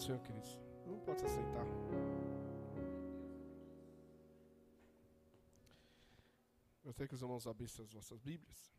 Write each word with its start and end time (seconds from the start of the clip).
do 0.00 0.02
Senhor, 0.02 0.20
queridos. 0.20 0.58
Não 0.86 0.98
pode 1.00 1.22
aceitar. 1.22 1.66
Gostaria 6.82 7.08
que 7.08 7.14
os 7.14 7.22
irmãos 7.22 7.46
abrissem 7.46 7.84
as 7.84 7.92
vossas 7.92 8.18
Bíblias. 8.18 8.74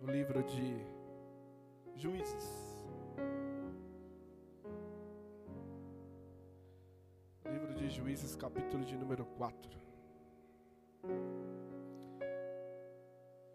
No 0.00 0.10
livro 0.10 0.42
de 0.44 2.00
Juízes. 2.00 2.44
Livro 7.44 7.74
de 7.74 7.90
Juízes, 7.90 8.36
capítulo 8.36 8.84
de 8.84 8.96
número 8.96 9.26
4. 9.26 9.70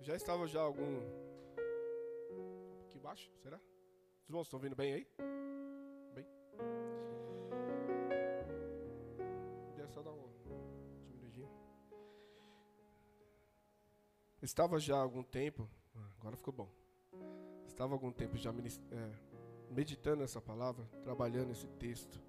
Já 0.02 0.16
estava 0.16 0.46
já 0.48 0.62
algum. 0.62 1.00
Um 2.32 2.76
pouquinho 2.80 3.02
baixo, 3.02 3.32
será? 3.42 3.58
Os 4.24 4.30
irmãos 4.30 4.48
estão 4.48 4.60
vindo 4.60 4.76
bem 4.76 4.94
aí? 4.94 5.08
Só 10.00 10.04
dar 10.04 10.14
diminuidinha. 11.08 11.50
Estava 14.42 14.80
já 14.80 14.96
há 14.96 15.02
algum 15.02 15.24
tempo. 15.24 15.70
Agora 16.20 16.38
ficou 16.38 16.54
bom. 16.54 16.70
Estava 17.68 17.94
há 17.94 17.96
algum 17.96 18.12
tempo 18.12 18.38
já 18.38 18.52
é, 18.52 19.12
meditando 19.70 20.24
essa 20.24 20.40
palavra, 20.40 20.86
trabalhando 21.04 21.52
esse 21.52 21.68
texto. 21.68 22.22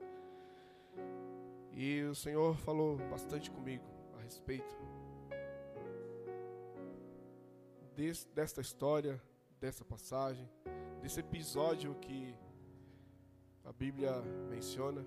E 1.72 2.02
o 2.02 2.14
Senhor 2.14 2.56
falou 2.58 2.98
bastante 3.08 3.50
comigo 3.50 3.84
a 4.18 4.22
respeito 4.22 4.74
desse, 7.94 8.28
desta 8.28 8.60
história, 8.60 9.22
dessa 9.60 9.84
passagem, 9.84 10.48
desse 11.00 11.20
episódio 11.20 11.94
que 11.96 12.34
a 13.64 13.72
Bíblia 13.72 14.20
menciona, 14.48 15.04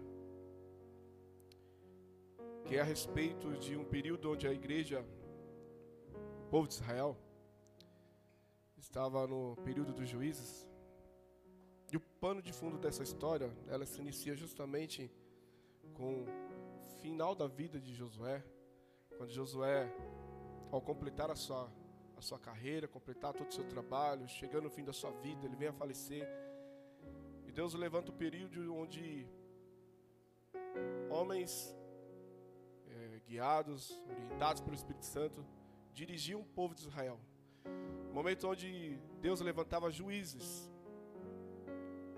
que 2.65 2.75
é 2.75 2.81
a 2.81 2.83
respeito 2.83 3.57
de 3.57 3.75
um 3.75 3.83
período 3.83 4.31
onde 4.31 4.47
a 4.47 4.53
igreja, 4.53 5.05
o 6.43 6.49
povo 6.49 6.67
de 6.67 6.75
Israel, 6.75 7.17
estava 8.77 9.27
no 9.27 9.55
período 9.63 9.93
dos 9.93 10.07
juízes. 10.07 10.67
E 11.91 11.97
o 11.97 11.99
pano 11.99 12.41
de 12.41 12.53
fundo 12.53 12.77
dessa 12.77 13.03
história, 13.03 13.51
ela 13.67 13.85
se 13.85 13.99
inicia 14.01 14.35
justamente 14.35 15.11
com 15.93 16.23
o 16.23 16.27
final 17.01 17.35
da 17.35 17.47
vida 17.47 17.79
de 17.79 17.93
Josué, 17.93 18.43
quando 19.17 19.31
Josué, 19.31 19.93
ao 20.71 20.81
completar 20.81 21.29
a 21.29 21.35
sua, 21.35 21.71
a 22.17 22.21
sua 22.21 22.39
carreira, 22.39 22.87
completar 22.87 23.33
todo 23.33 23.49
o 23.49 23.53
seu 23.53 23.65
trabalho, 23.65 24.27
chegando 24.27 24.63
no 24.63 24.69
fim 24.69 24.83
da 24.83 24.93
sua 24.93 25.11
vida, 25.11 25.45
ele 25.45 25.55
vem 25.55 25.67
a 25.67 25.73
falecer. 25.73 26.27
E 27.45 27.51
Deus 27.51 27.73
levanta 27.73 28.09
o 28.11 28.15
período 28.15 28.73
onde 28.73 29.27
homens 31.09 31.75
guiados, 33.25 33.99
orientados 34.09 34.61
pelo 34.61 34.75
Espírito 34.75 35.05
Santo, 35.05 35.45
dirigiam 35.93 36.41
o 36.41 36.45
povo 36.45 36.73
de 36.73 36.81
Israel. 36.81 37.19
Momento 38.11 38.47
onde 38.47 38.99
Deus 39.21 39.39
levantava 39.41 39.89
juízes. 39.89 40.71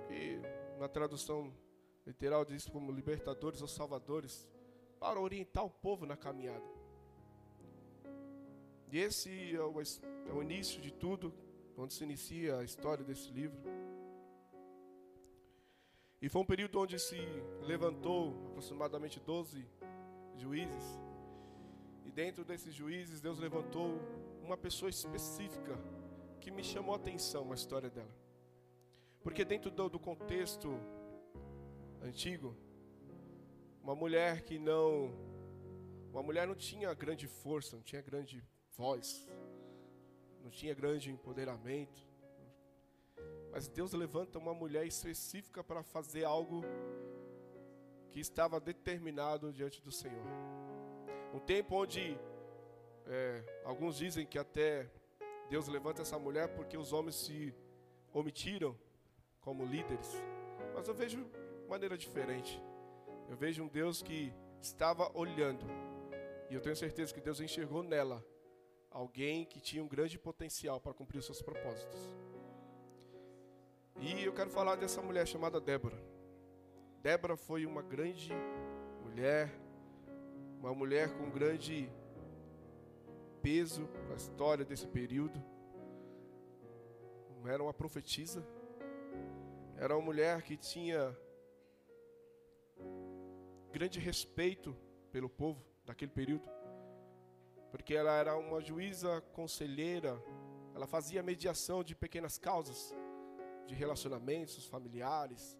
E 0.09 0.39
na 0.79 0.87
tradução 0.87 1.53
literal 2.05 2.45
diz 2.45 2.67
como 2.67 2.91
libertadores 2.91 3.61
ou 3.61 3.67
salvadores 3.67 4.47
para 4.99 5.19
orientar 5.19 5.65
o 5.65 5.69
povo 5.69 6.05
na 6.05 6.15
caminhada. 6.15 6.65
E 8.91 8.99
esse 8.99 9.55
é 9.55 9.61
o, 9.61 9.81
é 9.81 10.33
o 10.33 10.41
início 10.41 10.81
de 10.81 10.91
tudo, 10.91 11.33
onde 11.77 11.93
se 11.93 12.03
inicia 12.03 12.57
a 12.59 12.63
história 12.63 13.03
desse 13.03 13.29
livro. 13.31 13.59
E 16.21 16.29
foi 16.29 16.41
um 16.41 16.45
período 16.45 16.79
onde 16.79 16.97
se 16.97 17.17
levantou 17.61 18.33
aproximadamente 18.47 19.19
12 19.19 19.67
juízes. 20.37 20.99
E 22.05 22.11
dentro 22.11 22.43
desses 22.43 22.73
juízes, 22.73 23.21
Deus 23.21 23.39
levantou 23.39 23.99
uma 24.41 24.57
pessoa 24.57 24.89
específica 24.89 25.77
que 26.39 26.51
me 26.51 26.63
chamou 26.63 26.93
a 26.93 26.97
atenção 26.97 27.51
a 27.51 27.55
história 27.55 27.89
dela. 27.89 28.15
Porque 29.21 29.43
dentro 29.43 29.71
do, 29.71 29.89
do 29.89 29.99
contexto 29.99 30.79
antigo, 32.01 32.55
uma 33.81 33.95
mulher 33.95 34.43
que 34.43 34.59
não 34.59 35.11
uma 36.11 36.23
mulher 36.23 36.47
não 36.47 36.55
tinha 36.55 36.93
grande 36.93 37.27
força, 37.27 37.75
não 37.75 37.83
tinha 37.83 38.01
grande 38.01 38.41
voz, 38.77 39.27
não 40.41 40.49
tinha 40.49 40.73
grande 40.73 41.11
empoderamento. 41.11 42.07
Mas 43.51 43.67
Deus 43.67 43.91
levanta 43.91 44.39
uma 44.39 44.53
mulher 44.53 44.85
específica 44.85 45.63
para 45.63 45.83
fazer 45.83 46.23
algo 46.23 46.61
que 48.15 48.21
estava 48.21 48.61
determinado 48.61 49.51
diante 49.51 49.81
do 49.81 49.91
Senhor. 49.91 50.25
Um 51.33 51.39
tempo 51.39 51.75
onde 51.75 52.17
é, 53.05 53.43
alguns 53.65 53.97
dizem 53.97 54.25
que 54.25 54.39
até 54.39 54.89
Deus 55.49 55.67
levanta 55.67 56.01
essa 56.01 56.17
mulher 56.17 56.47
porque 56.55 56.77
os 56.77 56.93
homens 56.93 57.15
se 57.15 57.53
omitiram 58.13 58.73
como 59.41 59.65
líderes. 59.65 60.13
Mas 60.73 60.87
eu 60.87 60.93
vejo 60.93 61.25
de 61.25 61.67
maneira 61.67 61.97
diferente. 61.97 62.63
Eu 63.27 63.35
vejo 63.35 63.61
um 63.65 63.67
Deus 63.67 64.01
que 64.01 64.33
estava 64.61 65.11
olhando. 65.13 65.65
E 66.49 66.55
eu 66.55 66.61
tenho 66.61 66.75
certeza 66.77 67.13
que 67.13 67.19
Deus 67.19 67.41
enxergou 67.41 67.83
nela 67.83 68.25
alguém 68.89 69.43
que 69.43 69.59
tinha 69.59 69.83
um 69.83 69.89
grande 69.89 70.17
potencial 70.17 70.79
para 70.79 70.93
cumprir 70.93 71.19
os 71.19 71.25
seus 71.25 71.41
propósitos. 71.41 72.09
E 73.99 74.23
eu 74.23 74.31
quero 74.31 74.49
falar 74.49 74.77
dessa 74.77 75.01
mulher 75.01 75.27
chamada 75.27 75.59
Débora. 75.59 76.14
Débora 77.05 77.37
foi 77.37 77.67
uma 77.67 77.83
grande 77.83 78.31
mulher, 79.03 79.53
uma 80.59 80.73
mulher 80.73 81.15
com 81.15 81.29
grande 81.29 81.87
peso 83.43 83.85
para 83.85 84.13
a 84.13 84.15
história 84.15 84.65
desse 84.65 84.87
período. 84.87 85.39
Era 87.45 87.61
uma 87.61 87.75
profetisa, 87.75 88.43
era 89.77 89.95
uma 89.95 90.03
mulher 90.03 90.41
que 90.41 90.57
tinha 90.57 91.15
grande 93.71 93.99
respeito 93.99 94.75
pelo 95.11 95.29
povo 95.29 95.63
daquele 95.85 96.11
período, 96.11 96.49
porque 97.69 97.93
ela 97.93 98.13
era 98.13 98.35
uma 98.35 98.59
juíza 98.59 99.21
conselheira, 99.31 100.19
ela 100.73 100.87
fazia 100.87 101.21
mediação 101.21 101.83
de 101.83 101.93
pequenas 101.93 102.39
causas, 102.39 102.95
de 103.67 103.75
relacionamentos 103.75 104.65
familiares, 104.65 105.55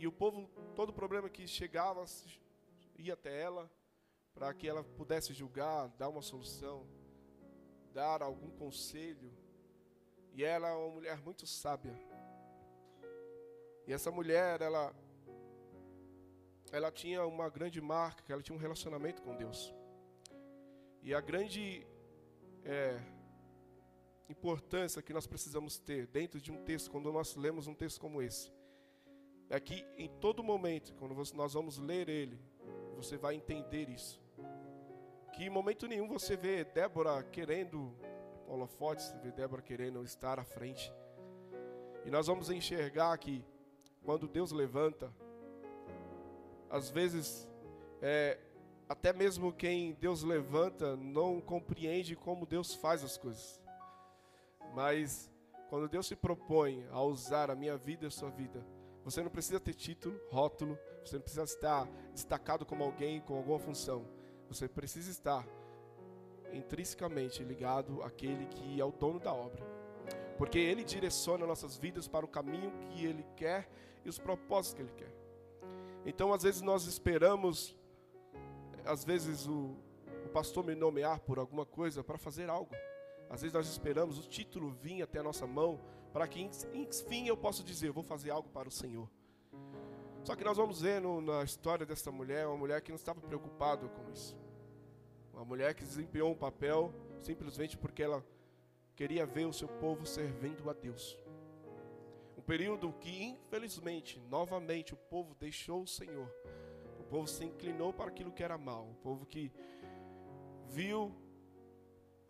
e 0.00 0.06
o 0.06 0.12
povo, 0.12 0.48
todo 0.74 0.94
problema 0.94 1.28
que 1.28 1.46
chegava, 1.46 2.02
ia 2.96 3.12
até 3.12 3.38
ela, 3.38 3.70
para 4.32 4.54
que 4.54 4.66
ela 4.66 4.82
pudesse 4.82 5.34
julgar, 5.34 5.88
dar 5.98 6.08
uma 6.08 6.22
solução, 6.22 6.86
dar 7.92 8.22
algum 8.22 8.50
conselho. 8.50 9.30
E 10.32 10.42
ela 10.42 10.68
é 10.68 10.74
uma 10.74 10.88
mulher 10.88 11.20
muito 11.20 11.46
sábia. 11.46 11.94
E 13.86 13.92
essa 13.92 14.10
mulher, 14.10 14.62
ela 14.62 14.90
ela 16.72 16.90
tinha 16.90 17.26
uma 17.26 17.50
grande 17.50 17.78
marca, 17.78 18.32
ela 18.32 18.42
tinha 18.42 18.56
um 18.56 18.60
relacionamento 18.60 19.20
com 19.20 19.36
Deus. 19.36 19.74
E 21.02 21.12
a 21.12 21.20
grande 21.20 21.86
é, 22.64 22.98
importância 24.30 25.02
que 25.02 25.12
nós 25.12 25.26
precisamos 25.26 25.78
ter 25.78 26.06
dentro 26.06 26.40
de 26.40 26.50
um 26.50 26.64
texto, 26.64 26.90
quando 26.90 27.12
nós 27.12 27.36
lemos 27.36 27.66
um 27.66 27.74
texto 27.74 28.00
como 28.00 28.22
esse, 28.22 28.50
é 29.50 29.58
que 29.58 29.84
em 29.98 30.08
todo 30.08 30.44
momento, 30.44 30.94
quando 30.94 31.14
nós 31.34 31.52
vamos 31.52 31.76
ler 31.76 32.08
ele, 32.08 32.40
você 32.94 33.18
vai 33.18 33.34
entender 33.34 33.88
isso. 33.88 34.22
Que 35.32 35.44
em 35.44 35.50
momento 35.50 35.88
nenhum 35.88 36.06
você 36.06 36.36
vê 36.36 36.64
Débora 36.64 37.22
querendo 37.24 37.92
holofotes, 38.46 39.12
vê 39.22 39.32
Débora 39.32 39.60
querendo 39.60 40.02
estar 40.04 40.38
à 40.38 40.44
frente. 40.44 40.92
E 42.04 42.10
nós 42.10 42.28
vamos 42.28 42.48
enxergar 42.48 43.18
que 43.18 43.44
quando 44.04 44.28
Deus 44.28 44.52
levanta, 44.52 45.12
às 46.70 46.88
vezes, 46.88 47.48
é, 48.00 48.38
até 48.88 49.12
mesmo 49.12 49.52
quem 49.52 49.94
Deus 49.94 50.22
levanta 50.22 50.96
não 50.96 51.40
compreende 51.40 52.14
como 52.14 52.46
Deus 52.46 52.72
faz 52.74 53.02
as 53.02 53.18
coisas. 53.18 53.60
Mas 54.74 55.28
quando 55.68 55.88
Deus 55.88 56.06
se 56.06 56.14
propõe 56.14 56.86
a 56.92 57.02
usar 57.02 57.50
a 57.50 57.56
minha 57.56 57.76
vida 57.76 58.04
e 58.04 58.08
a 58.08 58.10
sua 58.10 58.30
vida, 58.30 58.64
você 59.04 59.22
não 59.22 59.30
precisa 59.30 59.58
ter 59.58 59.74
título, 59.74 60.20
rótulo, 60.30 60.78
você 61.04 61.16
não 61.16 61.22
precisa 61.22 61.44
estar 61.44 61.88
destacado 62.12 62.66
como 62.66 62.84
alguém 62.84 63.20
com 63.20 63.36
alguma 63.36 63.58
função. 63.58 64.06
Você 64.48 64.68
precisa 64.68 65.10
estar 65.10 65.46
intrinsecamente 66.52 67.42
ligado 67.42 68.02
àquele 68.02 68.46
que 68.46 68.80
é 68.80 68.84
o 68.84 68.92
dono 68.92 69.18
da 69.18 69.32
obra. 69.32 69.64
Porque 70.36 70.58
ele 70.58 70.84
direciona 70.84 71.46
nossas 71.46 71.76
vidas 71.76 72.08
para 72.08 72.24
o 72.24 72.28
caminho 72.28 72.72
que 72.90 73.04
ele 73.04 73.24
quer 73.36 73.68
e 74.04 74.08
os 74.08 74.18
propósitos 74.18 74.74
que 74.74 74.82
ele 74.82 74.92
quer. 74.92 75.14
Então, 76.04 76.32
às 76.32 76.42
vezes 76.42 76.62
nós 76.62 76.86
esperamos 76.86 77.78
às 78.84 79.04
vezes 79.04 79.46
o, 79.46 79.76
o 80.24 80.28
pastor 80.32 80.64
me 80.64 80.74
nomear 80.74 81.20
por 81.20 81.38
alguma 81.38 81.64
coisa 81.64 82.02
para 82.02 82.18
fazer 82.18 82.48
algo. 82.48 82.74
Às 83.28 83.42
vezes 83.42 83.54
nós 83.54 83.68
esperamos 83.68 84.18
o 84.18 84.28
título 84.28 84.70
vir 84.70 85.02
até 85.02 85.20
a 85.20 85.22
nossa 85.22 85.46
mão 85.46 85.78
para 86.12 86.26
que 86.26 86.40
enfim 86.74 87.28
eu 87.28 87.36
possa 87.36 87.62
dizer, 87.62 87.90
vou 87.92 88.02
fazer 88.02 88.30
algo 88.30 88.48
para 88.48 88.68
o 88.68 88.72
Senhor. 88.72 89.08
Só 90.24 90.36
que 90.36 90.44
nós 90.44 90.56
vamos 90.56 90.82
ver 90.82 91.00
no, 91.00 91.20
na 91.20 91.42
história 91.42 91.86
dessa 91.86 92.10
mulher, 92.10 92.46
uma 92.46 92.56
mulher 92.56 92.80
que 92.82 92.90
não 92.90 92.96
estava 92.96 93.20
preocupada 93.20 93.88
com 93.88 94.10
isso. 94.12 94.36
Uma 95.32 95.44
mulher 95.44 95.74
que 95.74 95.84
desempenhou 95.84 96.30
um 96.30 96.36
papel 96.36 96.92
simplesmente 97.22 97.76
porque 97.76 98.02
ela 98.02 98.24
queria 98.94 99.24
ver 99.24 99.46
o 99.46 99.52
seu 99.52 99.68
povo 99.68 100.04
servindo 100.04 100.68
a 100.68 100.72
Deus. 100.72 101.18
Um 102.36 102.42
período 102.42 102.92
que, 103.00 103.22
infelizmente, 103.24 104.20
novamente, 104.28 104.92
o 104.92 104.96
povo 104.96 105.34
deixou 105.38 105.82
o 105.82 105.86
Senhor. 105.86 106.30
O 106.98 107.04
povo 107.04 107.26
se 107.26 107.44
inclinou 107.44 107.92
para 107.92 108.08
aquilo 108.08 108.32
que 108.32 108.42
era 108.42 108.58
mal. 108.58 108.88
O 108.90 108.94
povo 108.96 109.24
que 109.24 109.50
viu, 110.68 111.14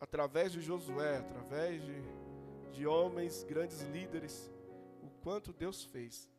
através 0.00 0.52
de 0.52 0.60
Josué, 0.60 1.18
através 1.18 1.82
de, 1.82 2.02
de 2.70 2.86
homens, 2.86 3.42
grandes 3.44 3.80
líderes, 3.82 4.50
o 5.02 5.10
quanto 5.22 5.52
Deus 5.52 5.84
fez. 5.84 6.30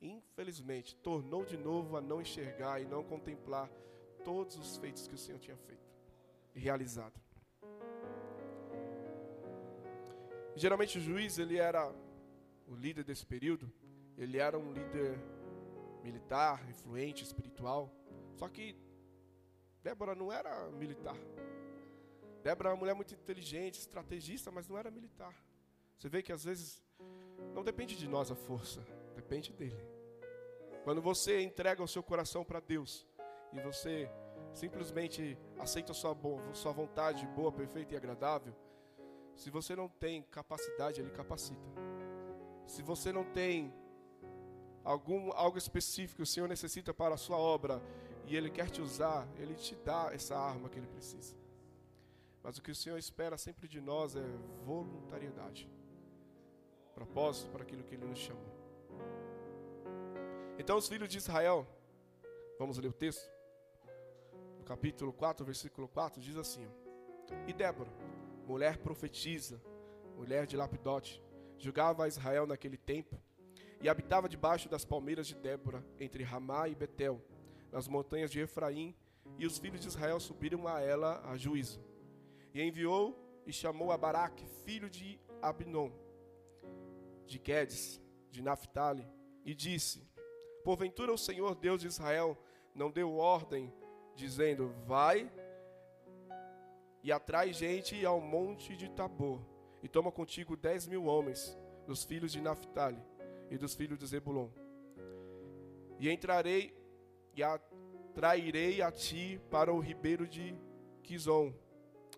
Infelizmente, 0.00 0.96
tornou 0.96 1.44
de 1.44 1.56
novo 1.56 1.96
a 1.96 2.00
não 2.00 2.20
enxergar 2.20 2.80
e 2.80 2.84
não 2.84 3.02
contemplar 3.02 3.70
todos 4.24 4.56
os 4.56 4.76
feitos 4.76 5.06
que 5.06 5.14
o 5.14 5.18
Senhor 5.18 5.38
tinha 5.38 5.56
feito 5.56 5.94
e 6.54 6.58
realizado. 6.58 7.20
Geralmente 10.56 10.98
o 10.98 11.00
juiz, 11.00 11.38
ele 11.38 11.56
era 11.56 11.92
o 12.66 12.74
líder 12.74 13.04
desse 13.04 13.26
período, 13.26 13.72
ele 14.16 14.38
era 14.38 14.58
um 14.58 14.72
líder 14.72 15.18
militar, 16.02 16.68
influente, 16.68 17.24
espiritual. 17.24 17.90
Só 18.36 18.48
que 18.48 18.76
Débora 19.82 20.14
não 20.14 20.32
era 20.32 20.70
militar. 20.70 21.16
Débora 22.42 22.68
era 22.68 22.74
uma 22.74 22.80
mulher 22.80 22.94
muito 22.94 23.14
inteligente, 23.14 23.80
estrategista, 23.80 24.50
mas 24.50 24.68
não 24.68 24.78
era 24.78 24.90
militar. 24.90 25.34
Você 26.04 26.10
vê 26.10 26.22
que 26.22 26.32
às 26.32 26.44
vezes 26.44 26.84
não 27.54 27.64
depende 27.64 27.96
de 27.96 28.06
nós 28.06 28.30
a 28.30 28.34
força, 28.34 28.86
depende 29.16 29.54
dele. 29.54 29.82
Quando 30.84 31.00
você 31.00 31.40
entrega 31.40 31.82
o 31.82 31.88
seu 31.88 32.02
coração 32.02 32.44
para 32.44 32.60
Deus 32.60 33.06
e 33.54 33.58
você 33.60 34.10
simplesmente 34.52 35.38
aceita 35.58 35.92
a 35.92 35.94
sua, 35.94 36.14
sua 36.52 36.72
vontade 36.72 37.26
boa, 37.28 37.50
perfeita 37.50 37.94
e 37.94 37.96
agradável, 37.96 38.54
se 39.34 39.48
você 39.48 39.74
não 39.74 39.88
tem 39.88 40.20
capacidade, 40.24 41.00
Ele 41.00 41.08
capacita. 41.08 41.70
Se 42.66 42.82
você 42.82 43.10
não 43.10 43.24
tem 43.24 43.72
algum, 44.84 45.32
algo 45.32 45.56
específico 45.56 46.16
que 46.16 46.22
o 46.22 46.26
Senhor 46.26 46.50
necessita 46.50 46.92
para 46.92 47.14
a 47.14 47.16
sua 47.16 47.38
obra 47.38 47.80
e 48.26 48.36
Ele 48.36 48.50
quer 48.50 48.68
te 48.68 48.82
usar, 48.82 49.26
Ele 49.38 49.54
te 49.54 49.74
dá 49.74 50.10
essa 50.12 50.36
arma 50.36 50.68
que 50.68 50.78
Ele 50.78 50.86
precisa. 50.86 51.34
Mas 52.42 52.58
o 52.58 52.62
que 52.62 52.72
o 52.72 52.74
Senhor 52.74 52.98
espera 52.98 53.38
sempre 53.38 53.66
de 53.66 53.80
nós 53.80 54.14
é 54.14 54.26
voluntariedade 54.66 55.66
propósito 56.94 57.50
para 57.50 57.62
aquilo 57.62 57.82
que 57.82 57.94
Ele 57.94 58.06
nos 58.06 58.18
chamou. 58.18 58.54
Então, 60.58 60.76
os 60.76 60.88
filhos 60.88 61.08
de 61.08 61.18
Israel, 61.18 61.66
vamos 62.58 62.78
ler 62.78 62.88
o 62.88 62.92
texto, 62.92 63.28
no 64.58 64.64
capítulo 64.64 65.12
4, 65.12 65.44
versículo 65.44 65.88
4, 65.88 66.20
diz 66.20 66.36
assim: 66.36 66.66
E 67.46 67.52
Débora 67.52 67.90
mulher 68.46 68.78
profetiza, 68.78 69.60
mulher 70.16 70.46
de 70.46 70.56
Lapidote, 70.56 71.22
julgava 71.58 72.04
a 72.04 72.08
Israel 72.08 72.46
naquele 72.46 72.76
tempo, 72.76 73.18
e 73.80 73.88
habitava 73.88 74.28
debaixo 74.28 74.68
das 74.68 74.84
palmeiras 74.84 75.26
de 75.26 75.34
Débora, 75.34 75.84
entre 75.98 76.22
Ramá 76.22 76.68
e 76.68 76.74
Betel, 76.74 77.20
nas 77.72 77.88
montanhas 77.88 78.30
de 78.30 78.40
Efraim, 78.40 78.94
e 79.38 79.46
os 79.46 79.58
filhos 79.58 79.80
de 79.80 79.88
Israel 79.88 80.20
subiram 80.20 80.68
a 80.68 80.80
ela 80.80 81.22
a 81.26 81.36
juízo. 81.36 81.82
E 82.52 82.62
enviou 82.62 83.18
e 83.46 83.52
chamou 83.52 83.90
a 83.90 83.98
Baraque, 83.98 84.46
filho 84.64 84.88
de 84.88 85.18
Abinom, 85.42 85.90
de 87.26 87.38
Quedes, 87.38 88.00
de 88.30 88.42
Naphtali, 88.42 89.06
e 89.44 89.54
disse: 89.54 90.08
Porventura 90.64 91.12
o 91.12 91.18
Senhor 91.18 91.54
Deus 91.54 91.80
de 91.80 91.86
Israel 91.86 92.38
não 92.74 92.90
deu 92.90 93.16
ordem, 93.16 93.72
dizendo: 94.14 94.74
Vai 94.86 95.30
e 97.02 97.12
atrai 97.12 97.52
gente 97.52 98.04
ao 98.04 98.20
monte 98.20 98.74
de 98.76 98.88
Tabor, 98.90 99.40
e 99.82 99.88
toma 99.88 100.10
contigo 100.10 100.56
dez 100.56 100.86
mil 100.86 101.04
homens, 101.04 101.56
dos 101.86 102.02
filhos 102.02 102.32
de 102.32 102.40
Naphtali 102.40 103.02
e 103.50 103.58
dos 103.58 103.74
filhos 103.74 103.98
de 103.98 104.06
Zebulon. 104.06 104.48
E 105.98 106.10
entrarei 106.10 106.74
e 107.36 107.42
atrairei 107.42 108.80
a 108.80 108.90
ti 108.90 109.40
para 109.50 109.72
o 109.72 109.80
ribeiro 109.80 110.26
de 110.26 110.56
Quizon, 111.02 111.52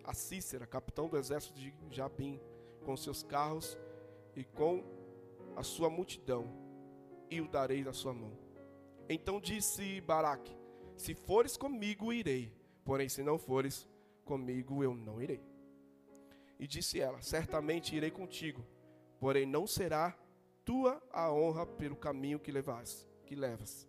a 0.03 0.13
Cícera, 0.13 0.65
capitão 0.65 1.09
do 1.09 1.17
exército 1.17 1.53
de 1.59 1.73
Jabim, 1.91 2.39
com 2.85 2.95
seus 2.95 3.23
carros 3.23 3.77
e 4.35 4.43
com 4.43 4.83
a 5.57 5.63
sua 5.63 5.89
multidão, 5.89 6.45
e 7.29 7.41
o 7.41 7.47
darei 7.47 7.83
na 7.83 7.91
sua 7.91 8.13
mão. 8.13 8.31
Então 9.09 9.41
disse 9.41 9.99
Baraque: 10.01 10.55
Se 10.95 11.15
fores 11.15 11.57
comigo, 11.57 12.13
irei, 12.13 12.53
porém, 12.85 13.09
se 13.09 13.23
não 13.23 13.39
fores, 13.39 13.89
comigo 14.23 14.83
eu 14.83 14.93
não 14.93 15.19
irei. 15.19 15.41
E 16.59 16.67
disse 16.67 17.01
ela: 17.01 17.21
Certamente 17.21 17.95
irei 17.95 18.11
contigo, 18.11 18.63
porém 19.19 19.45
não 19.45 19.65
será 19.65 20.17
tua 20.63 21.01
a 21.11 21.33
honra 21.33 21.65
pelo 21.65 21.95
caminho 21.95 22.39
que 22.39 22.51
levas, 22.51 23.07
que 23.25 23.35
levas. 23.35 23.87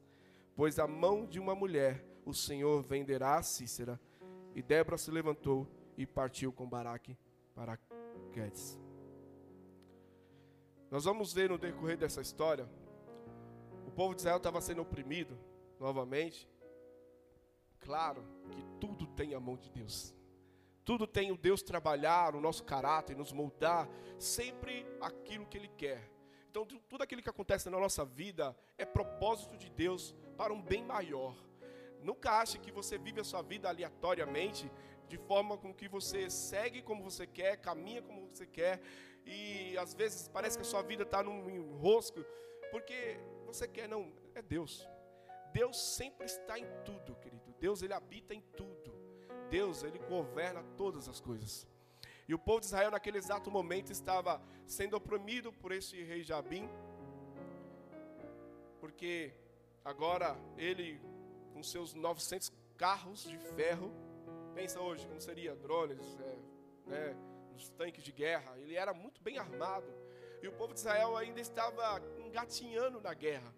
Pois 0.56 0.78
a 0.78 0.86
mão 0.88 1.26
de 1.26 1.38
uma 1.38 1.54
mulher 1.54 2.02
o 2.24 2.32
Senhor 2.32 2.82
venderá 2.82 3.36
a 3.36 3.42
Cícera. 3.42 4.00
E 4.54 4.62
Débora 4.62 4.98
se 4.98 5.10
levantou 5.10 5.68
e 5.96 6.04
partiu 6.06 6.50
com 6.50 6.68
Baraque 6.68 7.16
para 7.54 7.78
Quedes. 8.32 8.87
Nós 10.90 11.04
vamos 11.04 11.34
ver 11.34 11.50
no 11.50 11.58
decorrer 11.58 11.98
dessa 11.98 12.22
história, 12.22 12.66
o 13.86 13.90
povo 13.90 14.14
de 14.14 14.22
Israel 14.22 14.38
estava 14.38 14.60
sendo 14.60 14.80
oprimido 14.80 15.38
novamente. 15.78 16.48
Claro 17.80 18.24
que 18.50 18.64
tudo 18.80 19.06
tem 19.06 19.34
a 19.34 19.40
mão 19.40 19.56
de 19.56 19.70
Deus. 19.70 20.14
Tudo 20.86 21.06
tem 21.06 21.30
o 21.30 21.36
Deus 21.36 21.62
trabalhar 21.62 22.34
o 22.34 22.40
nosso 22.40 22.64
caráter, 22.64 23.14
nos 23.14 23.32
moldar 23.32 23.86
sempre 24.18 24.86
aquilo 24.98 25.44
que 25.44 25.58
Ele 25.58 25.68
quer. 25.68 26.10
Então, 26.50 26.64
tudo 26.64 27.02
aquilo 27.02 27.22
que 27.22 27.28
acontece 27.28 27.68
na 27.68 27.78
nossa 27.78 28.06
vida 28.06 28.56
é 28.78 28.86
propósito 28.86 29.58
de 29.58 29.68
Deus 29.68 30.16
para 30.38 30.54
um 30.54 30.62
bem 30.62 30.82
maior. 30.82 31.36
Nunca 32.02 32.40
ache 32.40 32.58
que 32.58 32.72
você 32.72 32.96
vive 32.96 33.20
a 33.20 33.24
sua 33.24 33.42
vida 33.42 33.68
aleatoriamente, 33.68 34.70
de 35.06 35.18
forma 35.18 35.58
com 35.58 35.74
que 35.74 35.86
você 35.88 36.30
segue 36.30 36.80
como 36.80 37.02
você 37.02 37.26
quer, 37.26 37.58
caminha 37.58 38.00
como 38.00 38.26
você 38.26 38.46
quer, 38.46 38.80
e 39.28 39.76
às 39.76 39.94
vezes 39.94 40.26
parece 40.28 40.56
que 40.56 40.62
a 40.62 40.64
sua 40.64 40.82
vida 40.82 41.02
está 41.02 41.22
num 41.22 41.48
enrosco, 41.50 42.24
porque 42.70 43.20
você 43.46 43.68
quer, 43.68 43.88
não, 43.88 44.10
é 44.34 44.42
Deus. 44.42 44.88
Deus 45.52 45.78
sempre 45.78 46.26
está 46.26 46.58
em 46.58 46.66
tudo, 46.84 47.14
querido. 47.16 47.54
Deus, 47.60 47.82
Ele 47.82 47.92
habita 47.92 48.34
em 48.34 48.40
tudo. 48.40 48.88
Deus, 49.48 49.82
ele 49.82 49.98
governa 49.98 50.62
todas 50.76 51.08
as 51.08 51.20
coisas. 51.20 51.66
E 52.26 52.34
o 52.34 52.38
povo 52.38 52.60
de 52.60 52.66
Israel, 52.66 52.90
naquele 52.90 53.18
exato 53.18 53.50
momento, 53.50 53.90
estava 53.90 54.40
sendo 54.66 54.96
oprimido 54.96 55.52
por 55.52 55.72
esse 55.72 56.02
rei 56.02 56.22
Jabim, 56.22 56.68
porque 58.80 59.32
agora 59.84 60.36
ele, 60.56 61.00
com 61.54 61.62
seus 61.62 61.94
900 61.94 62.52
carros 62.76 63.24
de 63.24 63.38
ferro, 63.38 63.90
pensa 64.54 64.80
hoje 64.80 65.06
como 65.06 65.20
seria 65.20 65.56
drones, 65.56 66.18
é, 66.20 66.90
né, 66.90 67.16
os 67.58 67.68
tanques 67.70 68.02
de 68.02 68.12
guerra, 68.12 68.56
ele 68.58 68.74
era 68.76 68.94
muito 68.94 69.20
bem 69.20 69.38
armado. 69.38 69.92
E 70.42 70.46
o 70.46 70.52
povo 70.52 70.72
de 70.72 70.80
Israel 70.80 71.16
ainda 71.16 71.40
estava 71.40 72.00
engatinhando 72.18 73.00
na 73.00 73.12
guerra. 73.12 73.52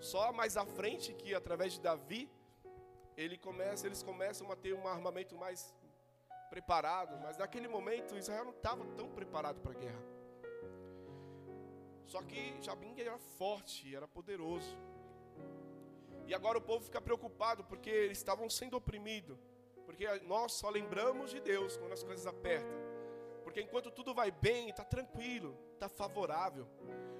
Só 0.00 0.32
mais 0.32 0.56
à 0.56 0.64
frente, 0.64 1.12
que 1.12 1.34
através 1.34 1.74
de 1.74 1.80
Davi, 1.80 2.30
ele 3.16 3.36
começa, 3.38 3.86
eles 3.86 4.02
começam 4.02 4.50
a 4.50 4.56
ter 4.56 4.74
um 4.74 4.86
armamento 4.88 5.36
mais 5.36 5.74
preparado, 6.48 7.18
mas 7.22 7.36
naquele 7.36 7.68
momento 7.68 8.16
Israel 8.16 8.44
não 8.44 8.52
estava 8.52 8.84
tão 8.94 9.08
preparado 9.10 9.60
para 9.60 9.72
a 9.72 9.74
guerra. 9.74 10.04
Só 12.06 12.22
que 12.22 12.56
Jabim 12.62 12.94
era 12.98 13.18
forte, 13.18 13.94
era 13.94 14.06
poderoso. 14.06 14.78
E 16.26 16.34
agora 16.34 16.58
o 16.58 16.62
povo 16.62 16.84
fica 16.84 17.00
preocupado 17.00 17.64
porque 17.64 17.90
eles 17.90 18.18
estavam 18.18 18.48
sendo 18.48 18.76
oprimidos. 18.76 19.38
Porque 19.84 20.06
nós 20.20 20.52
só 20.52 20.68
lembramos 20.68 21.30
de 21.30 21.40
Deus 21.40 21.76
quando 21.76 21.92
as 21.92 22.02
coisas 22.02 22.26
apertam. 22.26 22.85
Porque 23.56 23.68
enquanto 23.68 23.90
tudo 23.90 24.12
vai 24.12 24.30
bem, 24.30 24.68
está 24.68 24.84
tranquilo, 24.84 25.56
está 25.72 25.88
favorável. 25.88 26.68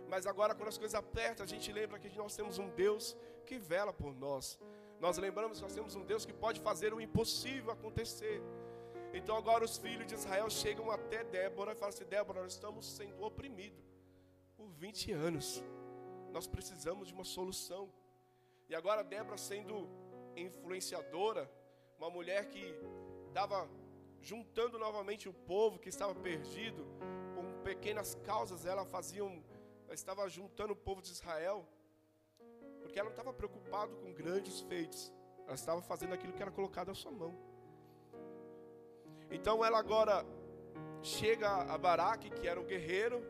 Mas 0.06 0.26
agora, 0.26 0.54
quando 0.54 0.68
as 0.68 0.76
coisas 0.76 0.94
apertam, 0.94 1.42
a 1.42 1.48
gente 1.48 1.72
lembra 1.72 1.98
que 1.98 2.14
nós 2.14 2.36
temos 2.36 2.58
um 2.58 2.68
Deus 2.68 3.16
que 3.46 3.56
vela 3.58 3.90
por 3.90 4.14
nós. 4.14 4.60
Nós 5.00 5.16
lembramos 5.16 5.56
que 5.56 5.64
nós 5.64 5.72
temos 5.72 5.94
um 5.94 6.04
Deus 6.04 6.26
que 6.26 6.34
pode 6.34 6.60
fazer 6.60 6.92
o 6.92 7.00
impossível 7.00 7.70
acontecer. 7.70 8.42
Então 9.14 9.34
agora 9.34 9.64
os 9.64 9.78
filhos 9.78 10.06
de 10.06 10.12
Israel 10.12 10.50
chegam 10.50 10.90
até 10.90 11.24
Débora 11.24 11.72
e 11.72 11.74
falam 11.74 11.88
assim: 11.88 12.04
Débora, 12.04 12.42
nós 12.42 12.52
estamos 12.52 12.86
sendo 12.86 13.22
oprimidos 13.22 13.82
por 14.58 14.68
20 14.68 15.12
anos. 15.12 15.64
Nós 16.32 16.46
precisamos 16.46 17.08
de 17.08 17.14
uma 17.14 17.24
solução. 17.24 17.90
E 18.68 18.74
agora 18.74 19.02
Débora 19.02 19.38
sendo 19.38 19.88
influenciadora, 20.36 21.50
uma 21.96 22.10
mulher 22.10 22.50
que 22.50 22.74
estava 23.28 23.66
juntando 24.26 24.76
novamente 24.76 25.28
o 25.28 25.32
povo 25.32 25.78
que 25.78 25.88
estava 25.88 26.12
perdido, 26.28 26.84
com 27.34 27.44
pequenas 27.62 28.16
causas, 28.30 28.66
ela 28.66 28.84
fazia, 28.84 29.22
ela 29.22 29.94
estava 29.94 30.28
juntando 30.28 30.72
o 30.72 30.76
povo 30.88 31.00
de 31.00 31.12
Israel 31.12 31.64
Porque 32.80 32.98
ela 32.98 33.08
não 33.08 33.16
estava 33.16 33.32
preocupada 33.32 33.94
com 33.94 34.12
grandes 34.12 34.60
feitos. 34.62 35.12
Ela 35.44 35.54
estava 35.54 35.80
fazendo 35.80 36.12
aquilo 36.14 36.32
que 36.32 36.42
era 36.42 36.50
colocado 36.50 36.90
à 36.90 36.94
sua 36.94 37.12
mão. 37.12 37.32
Então 39.30 39.64
ela 39.64 39.78
agora 39.78 40.24
chega 41.02 41.48
a 41.48 41.78
Baraque, 41.78 42.30
que 42.30 42.48
era 42.48 42.60
um 42.60 42.64
guerreiro, 42.64 43.20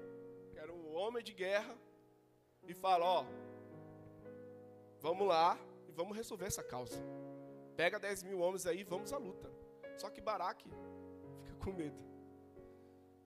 que 0.51 0.59
era 0.59 0.73
um 0.73 0.95
homem 0.95 1.23
de 1.23 1.35
guerra, 1.35 1.75
e 2.67 2.75
fala: 2.75 3.05
Ó, 3.05 3.27
vamos 5.01 5.27
lá 5.27 5.59
e 5.89 5.93
vamos 5.93 6.17
resolver 6.17 6.47
essa 6.47 6.63
causa. 6.63 6.99
Pega 7.77 7.99
10 7.99 8.23
mil 8.25 8.41
homens 8.41 8.67
aí, 8.67 8.83
vamos 8.85 9.13
à 9.13 9.19
luta. 9.19 9.56
Só 9.97 10.11
que 10.11 10.21
Baraque 10.21 10.69
fica 11.43 11.57
com 11.65 11.73
medo. 11.73 11.99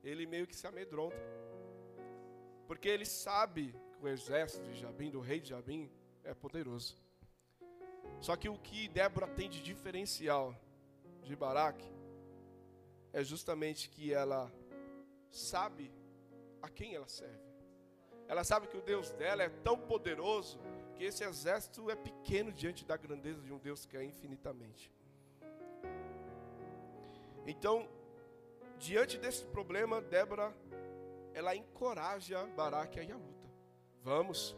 Ele 0.03 0.27
meio 0.27 0.47
que 0.47 0.57
se 0.57 0.67
amedronta. 0.67 1.17
Porque 2.67 2.89
ele 2.89 3.05
sabe 3.05 3.75
que 3.93 4.05
o 4.05 4.09
exército 4.09 4.71
de 4.71 4.79
Jabim, 4.79 5.11
do 5.11 5.21
rei 5.21 5.41
de 5.41 5.51
Jabim, 5.51 5.91
é 6.23 6.33
poderoso. 6.33 6.97
Só 8.21 8.37
que 8.37 8.49
o 8.49 8.59
que 8.59 8.89
Débora 8.89 9.27
tem 9.27 9.49
de 9.49 9.63
diferencial 9.63 10.55
de 11.23 11.35
Baraque 11.35 11.91
é 13.13 13.25
justamente 13.25 13.89
que 13.91 14.13
ela 14.13 14.51
sabe 15.31 15.93
a 16.63 16.69
quem 16.69 16.95
ela 16.95 17.09
serve. 17.09 17.51
Ela 18.29 18.45
sabe 18.45 18.69
que 18.69 18.77
o 18.77 18.83
Deus 18.83 19.11
dela 19.13 19.43
é 19.43 19.49
tão 19.49 19.77
poderoso 19.77 20.61
que 20.95 21.03
esse 21.03 21.25
exército 21.25 21.91
é 21.91 21.97
pequeno 21.97 22.53
diante 22.53 22.85
da 22.85 22.97
grandeza 22.97 23.43
de 23.43 23.53
um 23.53 23.59
Deus 23.59 23.87
que 23.87 23.97
é 23.97 24.05
infinitamente. 24.05 24.93
Então, 27.47 27.89
diante 28.79 29.19
desse 29.19 29.45
problema, 29.47 30.01
Débora, 30.01 30.55
ela 31.35 31.55
encoraja 31.55 32.47
Baraque 32.57 32.99
a 33.01 33.03
ir 33.03 33.13
à 33.13 33.17
luta. 33.17 33.49
Vamos. 34.03 34.57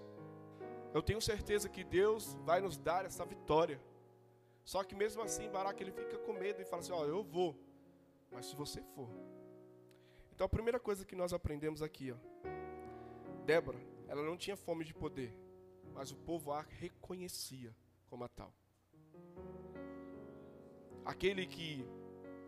Eu 0.95 1.03
tenho 1.03 1.21
certeza 1.21 1.69
que 1.69 1.85
Deus 1.85 2.35
vai 2.45 2.61
nos 2.61 2.77
dar 2.77 3.05
essa 3.05 3.25
vitória. 3.25 3.81
Só 4.65 4.85
que 4.85 4.95
mesmo 4.95 5.23
assim, 5.23 5.51
Baraque 5.51 5.83
ele 5.83 5.93
fica 5.93 6.19
com 6.19 6.33
medo 6.33 6.61
e 6.61 6.65
fala 6.65 6.81
assim: 6.83 6.93
Ó, 6.93 7.05
eu 7.05 7.23
vou, 7.23 7.59
mas 8.31 8.47
se 8.47 8.57
você 8.57 8.83
for. 8.95 9.09
Então 10.35 10.47
a 10.47 10.49
primeira 10.49 10.79
coisa 10.79 11.05
que 11.05 11.17
nós 11.17 11.33
aprendemos 11.33 11.83
aqui, 11.83 12.13
ó, 12.13 12.17
Débora, 13.45 13.79
ela 14.09 14.23
não 14.23 14.37
tinha 14.37 14.57
fome 14.57 14.85
de 14.85 14.95
poder, 14.95 15.35
mas 15.93 16.11
o 16.11 16.17
povo 16.17 16.53
a 16.53 16.63
reconhecia 16.63 17.75
como 18.07 18.25
a 18.25 18.29
tal. 18.29 18.53
Aquele 21.05 21.47
que 21.47 21.85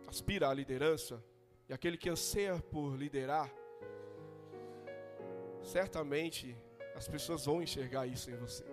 aspira 0.07 0.49
à 0.49 0.53
liderança 0.53 1.23
e 1.67 1.73
aquele 1.73 1.97
que 1.97 2.09
anseia 2.09 2.59
por 2.59 2.95
liderar, 2.95 3.51
certamente 5.63 6.55
as 6.95 7.07
pessoas 7.07 7.45
vão 7.45 7.61
enxergar 7.61 8.05
isso 8.07 8.29
em 8.29 8.35
você. 8.37 8.63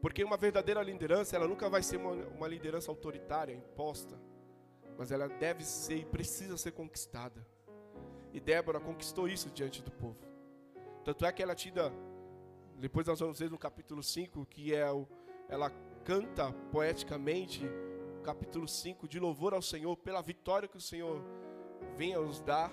Porque 0.00 0.24
uma 0.24 0.36
verdadeira 0.36 0.82
liderança, 0.82 1.36
ela 1.36 1.48
nunca 1.48 1.68
vai 1.68 1.82
ser 1.82 1.96
uma, 1.96 2.12
uma 2.28 2.48
liderança 2.48 2.90
autoritária, 2.90 3.52
imposta, 3.52 4.18
mas 4.96 5.10
ela 5.10 5.28
deve 5.28 5.64
ser 5.64 5.98
e 5.98 6.04
precisa 6.04 6.56
ser 6.56 6.72
conquistada. 6.72 7.46
E 8.32 8.40
Débora 8.40 8.80
conquistou 8.80 9.28
isso 9.28 9.50
diante 9.50 9.82
do 9.82 9.90
povo. 9.90 10.18
Tanto 11.04 11.24
é 11.24 11.32
que 11.32 11.42
ela 11.42 11.54
tira, 11.54 11.92
depois 12.78 13.06
nós 13.06 13.20
vamos 13.20 13.38
ver 13.38 13.50
no 13.50 13.58
capítulo 13.58 14.02
5, 14.02 14.44
que 14.46 14.74
é 14.74 14.90
o, 14.90 15.06
ela 15.48 15.70
canta 16.04 16.52
poeticamente, 16.70 17.62
capítulo 18.26 18.66
5, 18.66 19.06
de 19.06 19.20
louvor 19.20 19.54
ao 19.54 19.62
Senhor 19.62 19.96
pela 19.96 20.20
vitória 20.20 20.66
que 20.66 20.76
o 20.76 20.80
Senhor 20.80 21.22
venha 21.96 22.18
nos 22.18 22.40
dar. 22.40 22.72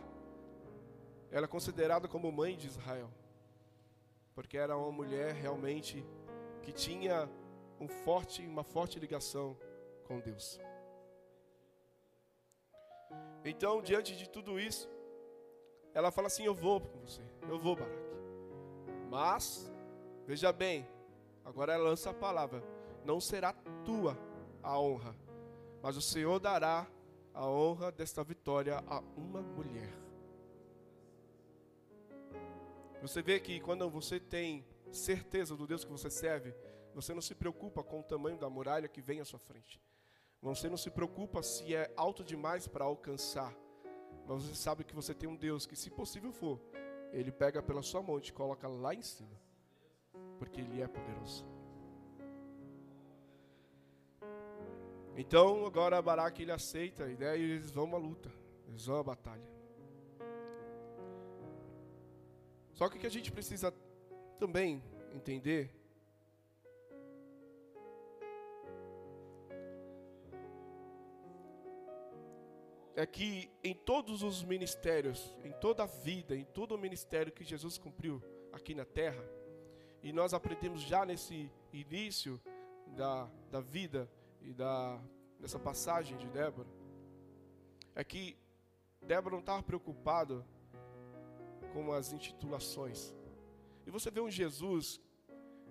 Ela 1.30 1.46
é 1.46 1.48
considerada 1.48 2.08
como 2.08 2.32
mãe 2.32 2.58
de 2.58 2.66
Israel, 2.66 3.08
porque 4.34 4.58
era 4.58 4.76
uma 4.76 4.92
mulher 4.92 5.36
realmente 5.36 6.04
que 6.64 6.72
tinha 6.72 7.30
um 7.80 7.88
forte, 7.88 8.42
uma 8.44 8.64
forte 8.64 9.00
ligação 9.00 9.56
com 10.08 10.20
Deus. 10.20 10.60
Então, 13.46 13.80
diante 13.80 14.16
de 14.16 14.28
tudo 14.28 14.60
isso, 14.60 14.90
ela 15.94 16.10
fala 16.12 16.28
assim: 16.28 16.46
Eu 16.46 16.56
vou 16.56 16.82
com 16.82 16.98
você, 17.00 17.22
eu 17.48 17.60
vou, 17.60 17.76
Baraque. 17.76 18.02
Mas, 19.08 19.72
veja 20.26 20.52
bem, 20.52 20.88
agora 21.46 21.74
ela 21.74 21.84
lança 21.90 22.10
a 22.10 22.14
palavra: 22.14 22.64
Não 23.06 23.20
será 23.22 23.54
tua 23.86 24.18
a 24.64 24.80
honra, 24.80 25.14
mas 25.84 25.98
o 25.98 26.02
Senhor 26.02 26.40
dará 26.40 26.88
a 27.34 27.46
honra 27.46 27.92
desta 27.92 28.24
vitória 28.24 28.82
a 28.88 29.02
uma 29.18 29.42
mulher. 29.42 29.94
Você 33.02 33.22
vê 33.22 33.38
que 33.38 33.60
quando 33.60 33.90
você 33.90 34.18
tem 34.18 34.66
certeza 34.94 35.58
do 35.58 35.68
Deus 35.68 35.84
que 35.84 35.92
você 35.92 36.10
serve, 36.10 36.56
você 36.96 37.13
não 37.13 37.22
se 37.22 37.36
preocupa 37.36 37.84
com 37.84 38.00
o 38.00 38.04
tamanho 38.04 38.38
da 38.38 38.50
muralha 38.50 38.88
que 38.88 39.02
vem 39.02 39.20
à 39.20 39.25
sua 39.25 39.40
frente. 39.40 39.82
Você 40.42 40.70
não 40.70 40.78
se 40.78 40.90
preocupa 40.90 41.44
se 41.44 41.75
é 41.75 41.92
alto 41.98 42.24
demais 42.24 42.66
para 42.66 42.86
alcançar. 42.86 43.54
Mas 44.25 44.44
você 44.44 44.56
sabe 44.56 44.86
que 44.86 44.96
você 44.96 45.13
tem 45.13 45.28
um 45.28 45.36
Deus 45.36 45.66
que, 45.66 45.75
se 45.75 45.90
possível 45.90 46.32
for, 46.32 46.62
Ele 47.12 47.30
pega 47.30 47.62
pela 47.62 47.82
sua 47.82 48.02
mão 48.02 48.18
e 48.18 48.22
te 48.22 48.32
coloca 48.32 48.70
lá 48.70 48.94
em 48.94 49.02
cima. 49.02 49.38
Porque 50.40 50.62
Ele 50.62 50.82
é 50.82 50.88
poderoso. 50.88 51.53
Então, 55.15 55.65
agora 55.65 56.01
Baraque 56.01 56.41
ele 56.41 56.51
aceita 56.51 57.03
a 57.03 57.10
ideia 57.10 57.38
e 57.38 57.51
eles 57.51 57.72
vão 57.72 57.93
à 57.96 57.98
luta. 57.98 58.32
Eles 58.67 58.86
vão 58.86 58.98
à 59.00 59.03
batalha. 59.03 59.48
Só 62.74 62.89
que 62.89 62.98
o 62.98 63.00
que 63.00 63.05
a 63.05 63.12
gente 63.12 63.32
precisa 63.32 63.72
também 64.39 64.84
entender 65.13 65.72
é 72.96 73.05
que 73.05 73.51
em 73.63 73.75
todos 73.75 74.24
os 74.24 74.43
ministérios, 74.43 75.36
em 75.43 75.51
toda 75.51 75.84
a 75.84 75.86
vida, 75.86 76.36
em 76.36 76.46
todo 76.46 76.74
o 76.74 76.77
ministério 76.77 77.32
que 77.32 77.43
Jesus 77.43 77.77
cumpriu 77.77 78.22
aqui 78.51 78.74
na 78.74 78.86
terra, 78.86 79.24
e 80.01 80.12
nós 80.12 80.34
aprendemos 80.34 80.82
já 80.82 81.05
nesse 81.05 81.51
início 81.72 82.41
da, 82.88 83.29
da 83.51 83.60
vida 83.60 84.10
e 84.44 84.54
da, 84.54 85.00
dessa 85.40 85.60
passagem 85.60 86.18
de 86.18 86.28
Débora, 86.28 86.70
é 87.96 88.04
que 88.04 88.38
Débora 89.02 89.36
não 89.36 89.42
estava 89.42 89.62
preocupada 89.64 90.46
com 91.74 91.92
as 91.92 92.14
intitulações. 92.14 93.14
E 93.86 93.92
você 93.92 94.10
vê 94.10 94.22
um 94.22 94.30
Jesus 94.30 95.02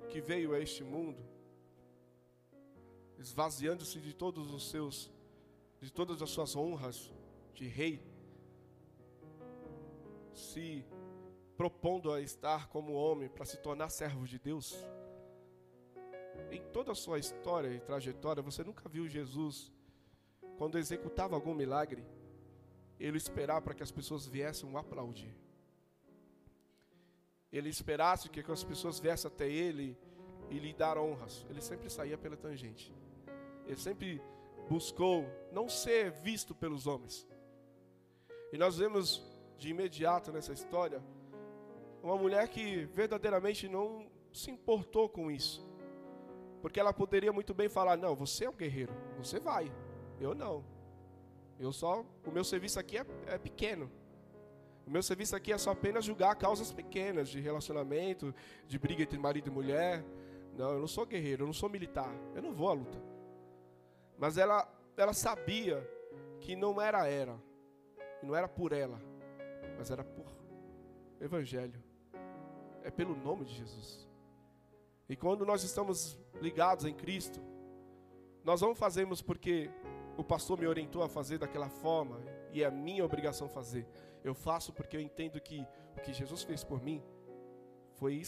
que 0.09 0.21
veio 0.21 0.53
a 0.53 0.61
este 0.61 0.85
mundo, 0.85 1.23
esvaziando-se 3.19 3.99
de 4.01 4.13
todos 4.13 4.53
os 4.53 4.71
seus 4.71 5.11
de 5.81 5.93
todas 5.93 6.23
as 6.23 6.31
suas 6.31 6.55
honras 6.55 7.13
de 7.55 7.67
rei, 7.67 8.01
se 10.33 10.85
propondo 11.57 12.13
a 12.13 12.21
estar 12.21 12.69
como 12.69 12.93
homem 12.93 13.29
para 13.29 13.45
se 13.45 13.57
tornar 13.57 13.91
servo 13.91 14.25
de 14.25 14.39
Deus. 14.39 14.77
Em 16.51 16.61
toda 16.73 16.93
a 16.93 16.95
sua 16.95 17.19
história 17.19 17.69
e 17.69 17.81
trajetória, 17.81 18.43
você 18.43 18.63
nunca 18.63 18.89
viu 18.89 19.09
Jesus, 19.09 19.73
quando 20.59 20.79
executava 20.79 21.35
algum 21.35 21.55
milagre, 21.55 22.05
ele 22.99 23.17
esperar 23.17 23.61
para 23.63 23.75
que 23.75 23.83
as 23.83 23.91
pessoas 23.91 24.27
viessem 24.27 24.77
aplaudir. 24.77 25.35
Ele 27.53 27.69
esperasse 27.69 28.29
que 28.29 28.41
as 28.51 28.65
pessoas 28.65 28.99
viessem 28.99 29.31
até 29.31 29.49
ele 29.49 29.99
e 30.51 30.59
lhe 30.59 30.73
dar 30.73 30.97
honras. 30.97 31.45
Ele 31.51 31.61
sempre 31.61 31.91
saía 31.91 32.17
pela 32.17 32.37
tangente. 32.37 32.93
Ele 33.67 33.77
sempre 33.77 34.23
buscou 34.69 35.27
não 35.51 35.69
ser 35.69 36.11
visto 36.11 36.55
pelos 36.55 36.87
homens. 36.87 37.27
E 38.53 38.59
nós 38.59 38.79
vemos 38.79 39.23
de 39.59 39.71
imediato 39.71 40.33
nessa 40.33 40.53
história 40.53 41.03
uma 42.03 42.17
mulher 42.17 42.49
que 42.49 42.85
verdadeiramente 42.87 43.69
não 43.69 44.11
se 44.33 44.51
importou 44.51 45.09
com 45.09 45.31
isso. 45.31 45.65
Porque 46.63 46.81
ela 46.81 46.93
poderia 46.93 47.33
muito 47.33 47.53
bem 47.53 47.69
falar: 47.69 47.97
"Não, 47.99 48.15
você 48.15 48.47
é 48.47 48.51
um 48.51 48.57
guerreiro, 48.57 48.95
você 49.19 49.39
vai. 49.39 49.71
Eu 50.21 50.35
não. 50.35 50.65
Eu 51.59 51.73
só, 51.73 52.05
o 52.25 52.31
meu 52.31 52.45
serviço 52.45 52.81
aqui 52.81 52.97
é, 52.97 53.05
é 53.27 53.39
pequeno. 53.39 53.91
O 54.87 54.91
meu 54.91 55.03
serviço 55.03 55.37
aqui 55.37 55.53
é 55.53 55.59
só 55.59 55.71
apenas 55.71 56.05
julgar 56.05 56.35
causas 56.35 56.73
pequenas 56.73 57.29
de 57.29 57.41
relacionamento, 57.41 58.35
de 58.67 58.79
briga 58.79 59.03
entre 59.03 59.19
marido 59.19 59.49
e 59.49 59.51
mulher. 59.51 60.05
Não, 60.57 60.73
eu 60.73 60.81
não 60.81 60.89
sou 60.89 61.07
guerreiro, 61.07 61.43
eu 61.43 61.47
não 61.47 61.53
sou 61.53 61.69
militar. 61.69 62.13
Eu 62.35 62.43
não 62.43 62.53
vou 62.53 62.69
à 62.69 62.73
luta. 62.73 62.99
Mas 64.19 64.39
ela, 64.39 64.67
ela 64.97 65.13
sabia 65.13 65.89
que 66.41 66.57
não 66.57 66.81
era 66.81 67.07
era, 67.07 67.41
não 68.23 68.35
era 68.35 68.49
por 68.49 68.73
ela, 68.73 69.01
mas 69.79 69.91
era 69.91 70.03
por 70.03 70.27
Evangelho. 71.21 71.81
É 72.83 72.91
pelo 72.91 73.15
nome 73.15 73.45
de 73.45 73.55
Jesus. 73.55 74.09
E 75.13 75.17
quando 75.17 75.45
nós 75.45 75.63
estamos 75.63 76.19
ligados 76.41 76.87
em 76.87 76.95
Cristo, 76.95 77.39
nós 78.43 78.63
não 78.63 78.75
fazemos 78.75 79.21
porque 79.21 79.71
o 80.17 80.25
pastor 80.25 80.59
me 80.59 80.67
orientou 80.67 81.03
a 81.03 81.09
fazer 81.09 81.37
daquela 81.37 81.69
forma 81.69 82.19
e 82.51 82.63
é 82.63 82.71
minha 82.71 83.05
obrigação 83.05 83.47
fazer. 83.47 83.87
Eu 84.25 84.35
faço 84.35 84.73
porque 84.73 84.97
eu 84.97 85.03
entendo 85.03 85.39
que 85.39 85.69
o 85.95 86.01
que 86.01 86.15
Jesus 86.15 86.43
fez 86.43 86.65
por 86.65 86.83
mim 86.83 87.03
foi 87.99 88.23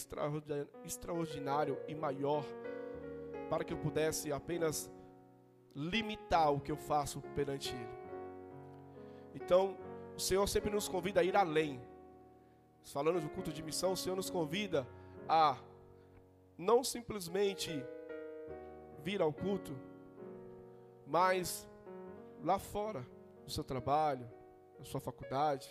extraordinário 0.83 1.75
e 1.87 1.95
maior 1.95 2.45
para 3.49 3.63
que 3.63 3.73
eu 3.73 3.77
pudesse 3.77 4.31
apenas 4.31 4.87
limitar 5.75 6.53
o 6.53 6.59
que 6.59 6.71
eu 6.71 6.77
faço 6.77 7.19
perante 7.33 7.73
Ele. 7.73 7.97
Então, 9.33 9.75
o 10.15 10.19
Senhor 10.19 10.47
sempre 10.47 10.69
nos 10.69 10.87
convida 10.87 11.21
a 11.21 11.23
ir 11.23 11.35
além. 11.35 11.81
Falando 12.83 13.19
do 13.19 13.29
culto 13.29 13.51
de 13.51 13.63
missão, 13.63 13.93
o 13.93 13.97
Senhor 13.97 14.15
nos 14.15 14.29
convida 14.29 14.87
a 15.27 15.57
não 16.57 16.83
simplesmente 16.83 17.71
vir 19.03 19.21
ao 19.21 19.31
culto, 19.31 19.77
mas 21.05 21.67
lá 22.43 22.57
fora, 22.57 23.05
no 23.43 23.49
seu 23.49 23.63
trabalho, 23.63 24.29
na 24.79 24.85
sua 24.85 24.99
faculdade, 24.99 25.69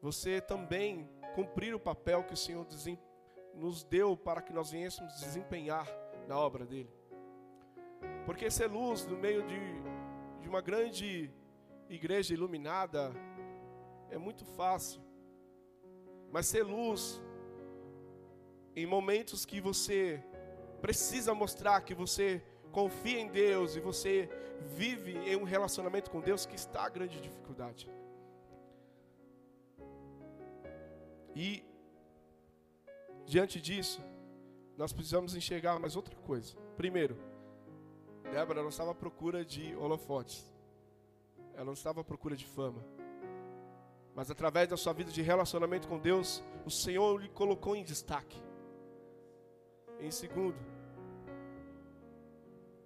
você 0.00 0.40
também 0.40 1.08
cumprir 1.34 1.74
o 1.74 1.80
papel 1.80 2.24
que 2.24 2.34
o 2.34 2.36
Senhor 2.36 2.66
nos 3.54 3.84
deu 3.84 4.16
para 4.16 4.42
que 4.42 4.52
nós 4.52 4.70
viéssemos 4.70 5.20
desempenhar 5.20 5.88
na 6.28 6.38
obra 6.38 6.66
dele. 6.66 6.92
Porque 8.26 8.50
ser 8.50 8.66
luz 8.66 9.06
no 9.06 9.16
meio 9.16 9.42
de, 9.46 9.60
de 10.40 10.48
uma 10.48 10.60
grande 10.60 11.30
igreja 11.88 12.34
iluminada 12.34 13.12
é 14.10 14.18
muito 14.18 14.44
fácil. 14.44 15.00
Mas 16.30 16.46
ser 16.46 16.62
luz 16.62 17.22
em 18.74 18.86
momentos 18.86 19.44
que 19.44 19.60
você 19.60 20.22
precisa 20.80 21.34
mostrar 21.34 21.80
que 21.80 21.94
você 21.94 22.42
confia 22.72 23.20
em 23.20 23.28
Deus 23.28 23.76
e 23.76 23.80
você 23.80 24.28
vive 24.76 25.16
em 25.18 25.36
um 25.36 25.44
relacionamento 25.44 26.10
com 26.10 26.20
Deus 26.20 26.44
que 26.44 26.56
está 26.56 26.84
a 26.84 26.88
grande 26.88 27.20
dificuldade. 27.20 27.90
E 31.34 31.64
diante 33.24 33.60
disso, 33.60 34.02
nós 34.76 34.92
precisamos 34.92 35.34
enxergar 35.34 35.78
mais 35.78 35.96
outra 35.96 36.14
coisa. 36.16 36.56
Primeiro, 36.76 37.16
Débora 38.30 38.62
não 38.62 38.68
estava 38.68 38.90
à 38.90 38.94
procura 38.94 39.44
de 39.44 39.74
holofotes. 39.76 40.52
Ela 41.54 41.64
não 41.64 41.72
estava 41.72 42.00
à 42.00 42.04
procura 42.04 42.36
de 42.36 42.44
fama. 42.44 42.84
Mas 44.14 44.30
através 44.30 44.68
da 44.68 44.76
sua 44.76 44.92
vida 44.92 45.10
de 45.10 45.22
relacionamento 45.22 45.88
com 45.88 45.98
Deus, 45.98 46.42
o 46.64 46.70
Senhor 46.70 47.20
lhe 47.20 47.28
colocou 47.28 47.74
em 47.74 47.84
destaque. 47.84 48.40
Em 50.04 50.10
segundo, 50.10 50.58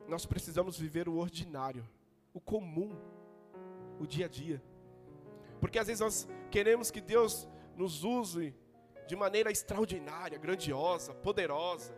nós 0.07 0.25
precisamos 0.25 0.79
viver 0.79 1.09
o 1.09 1.17
ordinário, 1.17 1.85
o 2.33 2.41
comum, 2.41 2.93
o 3.99 4.07
dia 4.07 4.27
a 4.27 4.29
dia. 4.29 4.63
Porque 5.61 5.81
às 5.81 5.89
vezes 5.89 6.01
nós 6.01 6.29
queremos 6.49 6.93
que 6.93 7.01
Deus 7.01 7.49
nos 7.77 8.05
use 8.05 8.55
de 9.09 9.17
maneira 9.17 9.51
extraordinária, 9.51 10.39
grandiosa, 10.39 11.13
poderosa. 11.13 11.93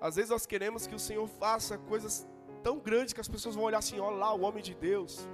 Às 0.00 0.14
vezes 0.14 0.30
nós 0.30 0.46
queremos 0.46 0.86
que 0.86 0.94
o 0.94 1.04
Senhor 1.08 1.26
faça 1.26 1.76
coisas 1.76 2.24
tão 2.62 2.78
grandes 2.78 3.12
que 3.12 3.20
as 3.20 3.28
pessoas 3.28 3.56
vão 3.56 3.64
olhar 3.64 3.78
assim, 3.78 3.98
olha 3.98 4.18
lá 4.18 4.32
o 4.32 4.42
homem 4.42 4.62
de 4.62 4.74
Deus. 4.76 5.28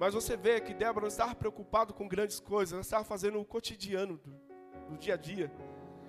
Mas 0.00 0.14
você 0.14 0.38
vê 0.38 0.58
que 0.58 0.72
Débora 0.72 1.02
não 1.02 1.08
estava 1.08 1.34
preocupada 1.34 1.92
com 1.92 2.08
grandes 2.08 2.40
coisas, 2.40 2.72
ela 2.72 2.80
estava 2.80 3.04
fazendo 3.04 3.38
o 3.38 3.44
cotidiano 3.44 4.16
do, 4.16 4.32
do 4.88 4.96
dia 4.96 5.14
a 5.14 5.18
dia. 5.18 5.52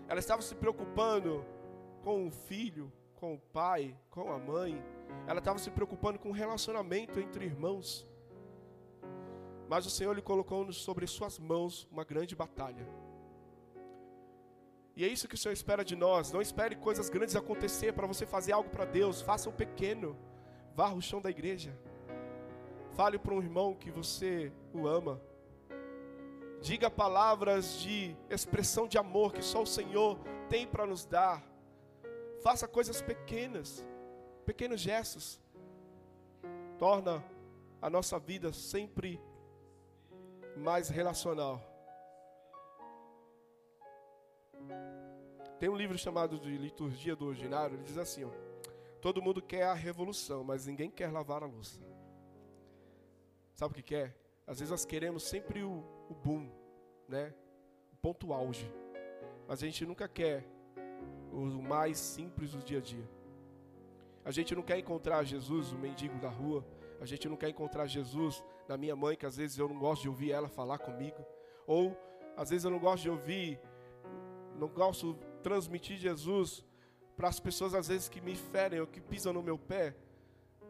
Ela 0.08 0.20
estava 0.20 0.42
se 0.42 0.56
preocupando 0.56 1.46
com 2.02 2.28
o 2.28 2.32
filho, 2.32 2.92
com 3.16 3.34
o 3.34 3.40
pai, 3.40 3.96
com 4.10 4.32
a 4.32 4.40
mãe. 4.40 4.82
Ela 5.28 5.40
estava 5.40 5.60
se 5.60 5.70
preocupando 5.70 6.18
com 6.18 6.30
o 6.30 6.34
relacionamento 6.34 7.20
entre 7.20 7.46
irmãos. 7.46 8.08
Mas 9.68 9.86
o 9.86 9.90
Senhor 9.90 10.14
lhe 10.16 10.22
colocou 10.22 10.72
sobre 10.72 11.06
suas 11.06 11.38
mãos 11.38 11.88
uma 11.92 12.06
grande 12.06 12.36
batalha. 12.36 12.88
E 14.96 15.04
é 15.04 15.08
isso 15.08 15.28
que 15.28 15.36
o 15.36 15.38
Senhor 15.38 15.54
espera 15.54 15.84
de 15.84 15.96
nós. 15.96 16.32
Não 16.32 16.42
espere 16.42 16.76
coisas 16.76 17.10
grandes 17.10 17.36
acontecer 17.36 17.94
para 17.94 18.08
você 18.08 18.26
fazer 18.26 18.54
algo 18.54 18.70
para 18.70 18.86
Deus. 18.86 19.22
Faça 19.22 19.50
o 19.50 19.54
pequeno. 19.54 20.18
Varra 20.74 20.96
o 20.96 21.02
chão 21.02 21.22
da 21.22 21.30
igreja. 21.30 21.78
Fale 22.94 23.20
para 23.20 23.34
um 23.34 23.42
irmão 23.42 23.76
que 23.76 23.92
você 23.92 24.52
o 24.74 24.88
ama. 24.88 25.22
Diga 26.62 26.90
palavras 26.90 27.80
de 27.80 28.16
expressão 28.30 28.88
de 28.88 28.98
amor 28.98 29.34
que 29.34 29.42
só 29.42 29.62
o 29.62 29.68
Senhor 29.68 30.20
tem 30.50 30.68
para 30.68 30.86
nos 30.86 31.06
dar. 31.06 31.44
Faça 32.42 32.68
coisas 32.68 33.02
pequenas, 33.02 33.86
pequenos 34.46 34.82
gestos. 34.82 35.40
Torna 36.78 37.24
a 37.82 37.90
nossa 37.90 38.20
vida 38.20 38.52
sempre 38.52 39.22
mais 40.56 40.90
relacional. 40.90 41.62
Tem 45.60 45.70
um 45.70 45.76
livro 45.76 45.98
chamado 45.98 46.40
de 46.40 46.56
Liturgia 46.58 47.16
do 47.16 47.26
Ordinário, 47.28 47.76
ele 47.76 47.84
diz 47.84 47.98
assim: 47.98 48.24
ó, 48.26 48.30
todo 49.02 49.22
mundo 49.22 49.42
quer 49.42 49.64
a 49.64 49.74
revolução, 49.74 50.44
mas 50.44 50.68
ninguém 50.68 50.90
quer 50.90 51.12
lavar 51.12 51.44
a 51.44 51.48
louça. 51.48 51.80
Sabe 53.54 53.72
o 53.72 53.76
que 53.76 53.84
quer? 53.84 54.16
Às 54.46 54.60
vezes 54.60 54.72
nós 54.72 54.86
queremos 54.86 55.24
sempre 55.24 55.64
o, 55.64 55.84
o 56.10 56.14
boom, 56.14 56.50
né? 57.08 57.34
O 57.94 57.96
ponto 57.98 58.34
auge. 58.34 58.72
Mas 59.48 59.62
a 59.62 59.66
gente 59.66 59.86
nunca 59.86 60.08
quer 60.08 60.46
o 61.32 61.62
mais 61.62 61.98
simples 61.98 62.52
do 62.52 62.60
dia 62.60 62.80
a 62.80 62.82
dia. 62.82 63.08
A 64.26 64.32
gente 64.32 64.54
não 64.56 64.62
quer 64.62 64.78
encontrar 64.78 65.24
Jesus, 65.24 65.72
o 65.72 65.78
mendigo 65.78 66.18
da 66.20 66.30
rua. 66.30 66.66
A 67.00 67.06
gente 67.06 67.30
não 67.30 67.38
quer 67.38 67.50
encontrar 67.50 67.86
Jesus 67.86 68.44
na 68.68 68.76
minha 68.76 68.96
mãe, 68.96 69.16
que 69.16 69.26
às 69.26 69.38
vezes 69.38 69.58
eu 69.58 69.70
não 69.70 69.80
gosto 69.80 70.02
de 70.02 70.10
ouvir 70.10 70.32
ela 70.32 70.50
falar 70.50 70.80
comigo. 70.80 71.26
Ou 71.66 71.96
às 72.36 72.50
vezes 72.50 72.66
eu 72.66 72.72
não 72.72 72.80
gosto 72.80 73.04
de 73.04 73.10
ouvir, 73.10 73.60
não 74.58 74.68
gosto 74.68 75.14
de 75.14 75.20
transmitir 75.42 75.98
Jesus 75.98 76.66
para 77.16 77.30
as 77.30 77.40
pessoas 77.40 77.74
às 77.74 77.88
vezes 77.88 78.10
que 78.10 78.20
me 78.20 78.36
ferem 78.36 78.82
ou 78.82 78.88
que 78.88 79.00
pisam 79.00 79.32
no 79.32 79.42
meu 79.42 79.58
pé. 79.58 79.96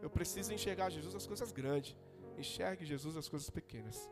Eu 0.02 0.10
preciso 0.10 0.54
enxergar 0.54 0.89
Jesus 0.89 1.15
as 1.15 1.26
coisas 1.26 1.52
grandes. 1.52 1.97
Enxergue 2.38 2.86
Jesus 2.86 3.17
as 3.17 3.28
coisas 3.28 3.50
pequenas. 3.50 4.10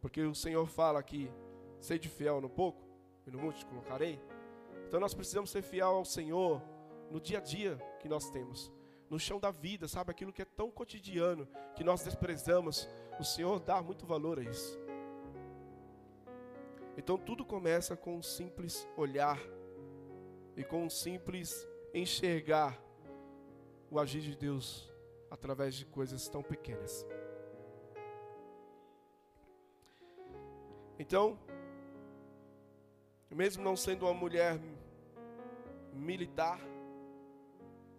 Porque 0.00 0.22
o 0.22 0.34
Senhor 0.34 0.66
fala 0.66 1.02
que 1.02 1.30
sede 1.80 2.08
fiel 2.08 2.40
no 2.40 2.48
pouco 2.48 2.82
e 3.26 3.30
no 3.30 3.38
muito 3.38 3.58
te 3.58 3.66
colocarei. 3.66 4.20
Então 4.86 5.00
nós 5.00 5.14
precisamos 5.14 5.50
ser 5.50 5.62
fiel 5.62 5.88
ao 5.88 6.04
Senhor 6.04 6.62
no 7.10 7.20
dia 7.20 7.38
a 7.38 7.40
dia 7.40 7.76
que 8.00 8.08
nós 8.08 8.30
temos 8.30 8.72
no 9.08 9.18
chão 9.18 9.38
da 9.38 9.50
vida, 9.50 9.86
sabe? 9.86 10.10
Aquilo 10.10 10.32
que 10.32 10.42
é 10.42 10.44
tão 10.44 10.70
cotidiano, 10.70 11.48
que 11.74 11.84
nós 11.84 12.02
desprezamos. 12.02 12.88
O 13.18 13.24
Senhor 13.24 13.60
dá 13.60 13.80
muito 13.80 14.06
valor 14.06 14.38
a 14.38 14.42
isso. 14.42 14.78
Então 16.96 17.18
tudo 17.18 17.44
começa 17.44 17.96
com 17.96 18.16
um 18.16 18.22
simples 18.22 18.88
olhar 18.96 19.38
e 20.56 20.64
com 20.64 20.84
um 20.84 20.90
simples 20.90 21.66
enxergar 21.92 22.80
o 23.90 24.00
agir 24.00 24.20
de 24.20 24.34
Deus 24.34 24.90
através 25.30 25.74
de 25.74 25.84
coisas 25.84 26.28
tão 26.28 26.42
pequenas. 26.42 27.06
Então, 30.98 31.38
mesmo 33.30 33.62
não 33.62 33.76
sendo 33.76 34.06
uma 34.06 34.14
mulher 34.14 34.58
militar, 35.92 36.58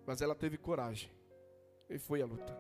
mas 0.06 0.22
ela 0.22 0.34
teve 0.34 0.58
coragem 0.58 1.12
e 1.90 2.00
foi 2.00 2.22
à 2.22 2.26
luta. 2.26 2.58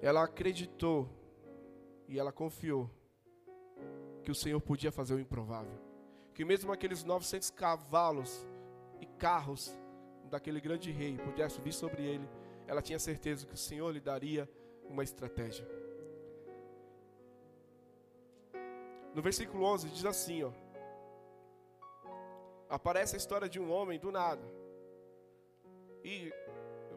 Ela 0.00 0.22
acreditou 0.22 1.08
e 2.08 2.18
ela 2.18 2.32
confiou 2.32 2.90
que 4.22 4.30
o 4.30 4.34
Senhor 4.34 4.60
podia 4.60 4.92
fazer 4.92 5.14
o 5.14 5.20
improvável. 5.20 5.78
Que 6.32 6.44
mesmo 6.44 6.72
aqueles 6.72 7.04
900 7.04 7.50
cavalos 7.50 8.46
e 9.00 9.06
carros 9.06 9.76
daquele 10.30 10.60
grande 10.60 10.90
rei 10.90 11.16
pudessem 11.18 11.62
vir 11.62 11.72
sobre 11.72 12.02
ele, 12.02 12.28
ela 12.66 12.82
tinha 12.82 12.98
certeza 12.98 13.46
que 13.46 13.54
o 13.54 13.58
Senhor 13.58 13.90
lhe 13.90 14.00
daria 14.00 14.48
uma 14.88 15.02
estratégia. 15.02 15.66
No 19.16 19.22
versículo 19.22 19.64
11 19.64 19.88
diz 19.88 20.04
assim, 20.04 20.42
ó: 20.42 20.52
aparece 22.68 23.16
a 23.16 23.18
história 23.18 23.48
de 23.48 23.58
um 23.58 23.72
homem 23.72 23.98
do 23.98 24.12
nada. 24.12 24.42
E 26.04 26.30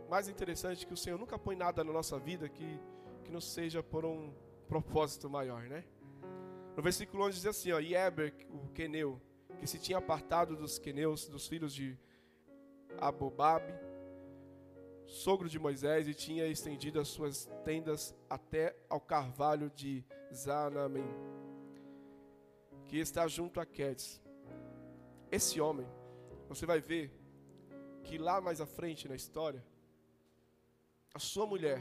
o 0.06 0.10
mais 0.10 0.28
interessante 0.28 0.84
é 0.84 0.86
que 0.86 0.94
o 0.94 0.98
Senhor 0.98 1.18
nunca 1.18 1.40
põe 1.40 1.56
nada 1.56 1.82
na 1.82 1.94
nossa 1.94 2.20
vida 2.20 2.50
que, 2.50 2.78
que 3.24 3.32
não 3.32 3.40
seja 3.40 3.82
por 3.82 4.04
um 4.04 4.34
propósito 4.68 5.30
maior, 5.30 5.64
né? 5.64 5.86
No 6.76 6.84
versículo 6.84 7.24
11 7.24 7.38
diz 7.38 7.46
assim, 7.46 7.72
ó, 7.72 7.80
Eber, 7.80 8.34
o 8.50 8.68
queneu, 8.74 9.18
que 9.58 9.66
se 9.66 9.80
tinha 9.80 9.98
apartado 9.98 10.58
dos 10.58 10.78
queneus, 10.78 11.26
dos 11.30 11.48
filhos 11.48 11.74
de 11.74 11.98
Abobabe, 12.98 13.74
sogro 15.06 15.48
de 15.48 15.58
Moisés, 15.58 16.06
e 16.06 16.14
tinha 16.14 16.46
estendido 16.48 17.00
as 17.00 17.08
suas 17.08 17.50
tendas 17.64 18.14
até 18.30 18.76
ao 18.90 19.00
carvalho 19.00 19.70
de 19.70 20.04
Zanamim, 20.34 21.08
que 22.90 22.98
está 22.98 23.28
junto 23.28 23.60
a 23.60 23.66
Quedes. 23.68 24.20
Esse 25.32 25.62
homem, 25.62 25.88
você 26.48 26.66
vai 26.66 26.82
ver 26.82 27.14
que 28.04 28.18
lá 28.18 28.42
mais 28.42 28.60
à 28.60 28.66
frente 28.66 29.08
na 29.08 29.16
história, 29.16 29.64
a 31.14 31.20
sua 31.20 31.46
mulher 31.46 31.80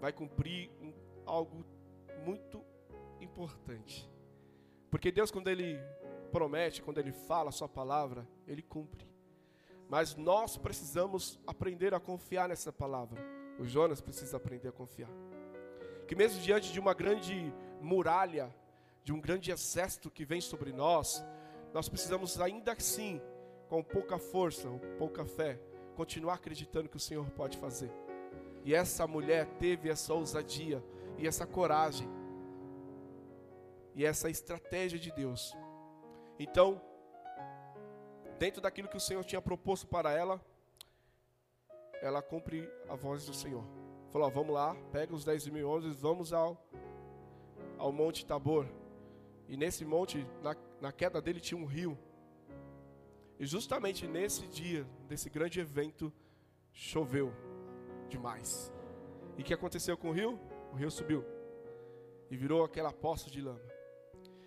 vai 0.00 0.12
cumprir 0.12 0.68
um, 0.80 0.92
algo 1.24 1.64
muito 2.24 2.60
importante. 3.20 4.10
Porque 4.90 5.12
Deus, 5.12 5.30
quando 5.30 5.46
Ele 5.46 5.78
promete, 6.32 6.82
quando 6.82 6.98
Ele 6.98 7.12
fala 7.12 7.50
a 7.50 7.52
Sua 7.52 7.68
palavra, 7.68 8.26
Ele 8.44 8.62
cumpre. 8.62 9.06
Mas 9.88 10.16
nós 10.16 10.56
precisamos 10.56 11.38
aprender 11.46 11.94
a 11.94 12.00
confiar 12.00 12.48
nessa 12.48 12.72
palavra. 12.72 13.22
O 13.60 13.64
Jonas 13.64 14.00
precisa 14.00 14.38
aprender 14.38 14.68
a 14.68 14.72
confiar. 14.72 15.10
Que 16.08 16.16
mesmo 16.16 16.42
diante 16.42 16.72
de 16.72 16.80
uma 16.80 16.94
grande 16.94 17.52
muralha, 17.80 18.52
de 19.04 19.12
um 19.12 19.20
grande 19.20 19.50
exército 19.50 20.10
que 20.10 20.24
vem 20.24 20.40
sobre 20.40 20.72
nós, 20.72 21.24
nós 21.72 21.88
precisamos 21.88 22.40
ainda 22.40 22.72
assim, 22.72 23.20
com 23.68 23.82
pouca 23.82 24.18
força, 24.18 24.68
pouca 24.98 25.24
fé, 25.24 25.58
continuar 25.94 26.34
acreditando 26.34 26.88
que 26.88 26.96
o 26.96 27.00
Senhor 27.00 27.28
pode 27.30 27.58
fazer. 27.58 27.90
E 28.64 28.74
essa 28.74 29.06
mulher 29.06 29.46
teve 29.58 29.88
essa 29.88 30.14
ousadia 30.14 30.82
e 31.18 31.26
essa 31.26 31.46
coragem 31.46 32.08
e 33.94 34.04
essa 34.04 34.30
estratégia 34.30 34.98
de 34.98 35.10
Deus. 35.10 35.56
Então, 36.38 36.80
dentro 38.38 38.60
daquilo 38.60 38.88
que 38.88 38.96
o 38.96 39.00
Senhor 39.00 39.24
tinha 39.24 39.42
proposto 39.42 39.86
para 39.86 40.12
ela, 40.12 40.40
ela 42.00 42.22
cumpre 42.22 42.68
a 42.88 42.94
voz 42.94 43.26
do 43.26 43.34
Senhor. 43.34 43.64
Falou: 44.10 44.30
vamos 44.30 44.54
lá, 44.54 44.76
pega 44.90 45.14
os 45.14 45.24
10 45.24 45.48
mil 45.48 45.68
homens, 45.68 45.96
vamos 45.96 46.32
ao, 46.32 46.60
ao 47.78 47.92
Monte 47.92 48.26
Tabor. 48.26 48.66
E 49.52 49.56
nesse 49.58 49.84
monte, 49.84 50.26
na, 50.42 50.56
na 50.80 50.90
queda 50.90 51.20
dele, 51.20 51.38
tinha 51.38 51.60
um 51.60 51.66
rio. 51.66 51.98
E 53.38 53.44
justamente 53.44 54.06
nesse 54.08 54.46
dia, 54.46 54.86
desse 55.06 55.28
grande 55.28 55.60
evento, 55.60 56.10
choveu 56.72 57.30
demais. 58.08 58.72
E 59.36 59.42
o 59.42 59.44
que 59.44 59.52
aconteceu 59.52 59.94
com 59.94 60.08
o 60.08 60.12
rio? 60.12 60.40
O 60.72 60.76
rio 60.76 60.90
subiu 60.90 61.22
e 62.30 62.34
virou 62.34 62.64
aquela 62.64 62.94
poça 62.94 63.28
de 63.28 63.42
lama. 63.42 63.60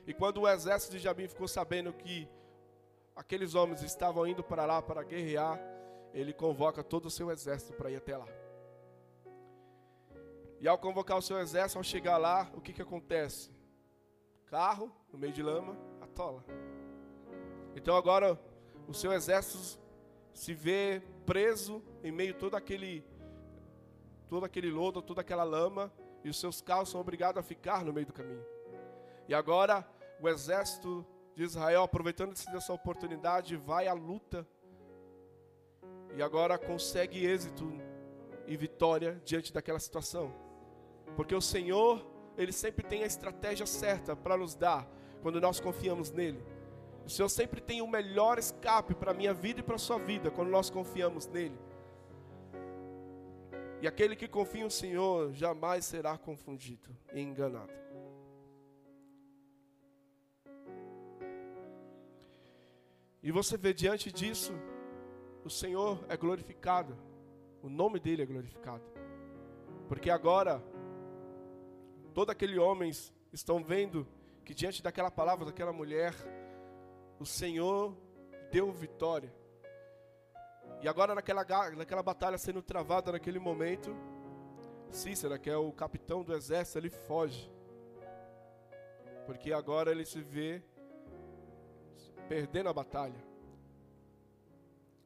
E 0.07 0.11
quando 0.11 0.41
o 0.41 0.49
exército 0.49 0.93
de 0.93 1.03
Jabim 1.03 1.27
ficou 1.27 1.47
sabendo 1.47 1.93
que 1.93 2.27
aqueles 3.15 3.53
homens 3.53 3.83
estavam 3.83 4.25
indo 4.25 4.43
para 4.43 4.65
lá 4.65 4.81
para 4.81 5.03
guerrear, 5.03 5.61
ele 6.15 6.33
convoca 6.33 6.83
todo 6.83 7.05
o 7.05 7.11
seu 7.11 7.29
exército 7.29 7.73
para 7.73 7.91
ir 7.91 7.97
até 7.97 8.17
lá. 8.17 8.27
E 10.59 10.67
ao 10.67 10.79
convocar 10.79 11.15
o 11.15 11.21
seu 11.21 11.37
exército, 11.37 11.77
ao 11.77 11.83
chegar 11.83 12.17
lá, 12.17 12.49
o 12.55 12.59
que, 12.59 12.73
que 12.73 12.81
acontece? 12.81 13.54
Carro, 14.47 14.91
no 15.11 15.19
meio 15.19 15.33
de 15.33 15.41
lama, 15.41 15.77
atola. 16.01 16.43
Então 17.75 17.95
agora 17.95 18.39
o 18.87 18.93
seu 18.93 19.11
exército 19.11 19.79
se 20.33 20.53
vê 20.53 21.01
preso 21.25 21.81
em 22.03 22.11
meio 22.11 22.33
a 22.35 22.37
todo 22.37 22.55
aquele, 22.55 23.03
todo 24.29 24.45
aquele 24.45 24.69
lodo, 24.71 25.01
toda 25.01 25.21
aquela 25.21 25.43
lama, 25.43 25.91
e 26.23 26.29
os 26.29 26.39
seus 26.39 26.61
carros 26.61 26.89
são 26.89 26.99
obrigados 26.99 27.39
a 27.39 27.43
ficar 27.43 27.83
no 27.83 27.93
meio 27.93 28.07
do 28.07 28.13
caminho. 28.13 28.45
E 29.27 29.33
agora 29.33 29.87
o 30.19 30.29
exército 30.29 31.05
de 31.35 31.43
Israel, 31.43 31.83
aproveitando-se 31.83 32.49
dessa 32.51 32.73
oportunidade, 32.73 33.57
vai 33.57 33.87
à 33.87 33.93
luta 33.93 34.47
e 36.15 36.23
agora 36.23 36.57
consegue 36.57 37.25
êxito 37.25 37.71
e 38.47 38.55
vitória 38.55 39.21
diante 39.25 39.51
daquela 39.51 39.79
situação. 39.79 40.33
Porque 41.15 41.35
o 41.35 41.41
Senhor, 41.41 42.05
Ele 42.37 42.51
sempre 42.51 42.85
tem 42.85 43.03
a 43.03 43.07
estratégia 43.07 43.65
certa 43.65 44.15
para 44.15 44.37
nos 44.37 44.55
dar 44.55 44.87
quando 45.21 45.39
nós 45.39 45.59
confiamos 45.59 46.11
nele. 46.11 46.43
O 47.05 47.09
Senhor 47.09 47.29
sempre 47.29 47.61
tem 47.61 47.81
o 47.81 47.87
melhor 47.87 48.39
escape 48.39 48.95
para 48.95 49.11
a 49.11 49.13
minha 49.13 49.33
vida 49.33 49.59
e 49.59 49.63
para 49.63 49.75
a 49.75 49.79
sua 49.79 49.99
vida 49.99 50.31
quando 50.31 50.49
nós 50.49 50.69
confiamos 50.69 51.27
nele. 51.27 51.57
E 53.81 53.87
aquele 53.87 54.15
que 54.15 54.27
confia 54.27 54.63
no 54.63 54.71
Senhor 54.71 55.31
jamais 55.33 55.85
será 55.85 56.17
confundido 56.17 56.89
e 57.13 57.21
enganado. 57.21 57.71
E 63.21 63.31
você 63.31 63.57
vê 63.57 63.73
diante 63.73 64.11
disso, 64.11 64.53
o 65.43 65.49
Senhor 65.49 66.03
é 66.07 66.15
glorificado, 66.15 66.95
o 67.61 67.69
nome 67.69 67.99
dele 67.99 68.21
é 68.21 68.25
glorificado. 68.25 68.83
Porque 69.87 70.09
agora, 70.09 70.63
todos 72.15 72.31
aqueles 72.31 72.57
homens 72.57 73.13
estão 73.33 73.61
vendo 73.61 74.07
que 74.45 74.53
diante 74.53 74.81
daquela 74.81 75.11
palavra 75.11 75.45
daquela 75.45 75.73
mulher, 75.73 76.13
o 77.19 77.25
Senhor 77.25 77.93
deu 78.49 78.71
vitória. 78.71 79.35
E 80.81 80.87
agora 80.87 81.13
naquela, 81.13 81.43
naquela 81.75 82.01
batalha 82.01 82.37
sendo 82.37 82.61
travada 82.61 83.11
naquele 83.11 83.37
momento, 83.37 83.93
Cícera, 84.89 85.37
que 85.37 85.49
é 85.49 85.57
o 85.57 85.73
capitão 85.73 86.23
do 86.23 86.33
exército, 86.33 86.77
ele 86.77 86.89
foge. 86.89 87.51
Porque 89.25 89.51
agora 89.51 89.91
ele 89.91 90.05
se 90.05 90.21
vê 90.21 90.63
perdendo 92.29 92.69
a 92.69 92.73
batalha. 92.73 93.21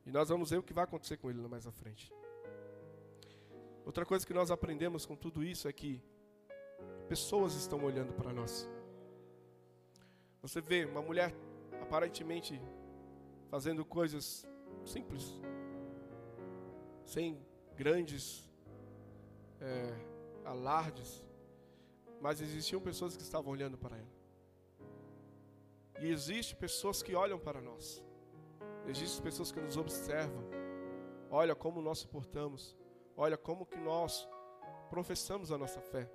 E 0.06 0.12
nós 0.12 0.30
vamos 0.30 0.52
ver 0.52 0.58
o 0.58 0.64
que 0.64 0.74
vai 0.74 0.84
acontecer 0.84 1.18
com 1.18 1.28
ele 1.28 1.40
mais 1.48 1.66
à 1.66 1.72
frente. 1.72 2.14
Outra 3.84 4.06
coisa 4.06 4.28
que 4.28 4.34
nós 4.34 4.52
aprendemos 4.52 5.08
com 5.08 5.16
tudo 5.16 5.44
isso 5.44 5.68
é 5.68 5.74
que 5.74 6.04
pessoas 7.08 7.54
estão 7.56 7.84
olhando 7.84 8.14
para 8.14 8.32
nós. 8.32 8.68
Você 10.42 10.62
vê 10.62 10.86
uma 10.86 11.02
mulher 11.02 11.34
aparentemente 11.82 12.62
fazendo 13.50 13.84
coisas 13.84 14.48
simples, 14.86 15.40
sem 17.06 17.44
grandes 17.76 18.50
é, 19.60 19.94
alardes, 20.46 21.26
mas 22.22 22.42
existiam 22.42 22.82
pessoas 22.82 23.18
que 23.18 23.24
estavam 23.24 23.52
olhando 23.52 23.78
para 23.78 23.98
ela. 23.98 24.20
E 26.02 26.12
existem 26.12 26.58
pessoas 26.58 27.04
que 27.04 27.16
olham 27.16 27.40
para 27.40 27.60
nós. 27.60 28.04
Existem 28.88 29.22
pessoas 29.22 29.52
que 29.52 29.60
nos 29.60 29.76
observam. 29.76 30.44
Olha 31.30 31.56
como 31.56 31.82
nós 31.82 32.00
suportamos. 32.00 32.78
Olha 33.18 33.38
como 33.38 33.66
que 33.66 33.78
nós 33.78 34.28
professamos 34.90 35.52
a 35.52 35.58
nossa 35.58 35.82
fé. 35.82 36.10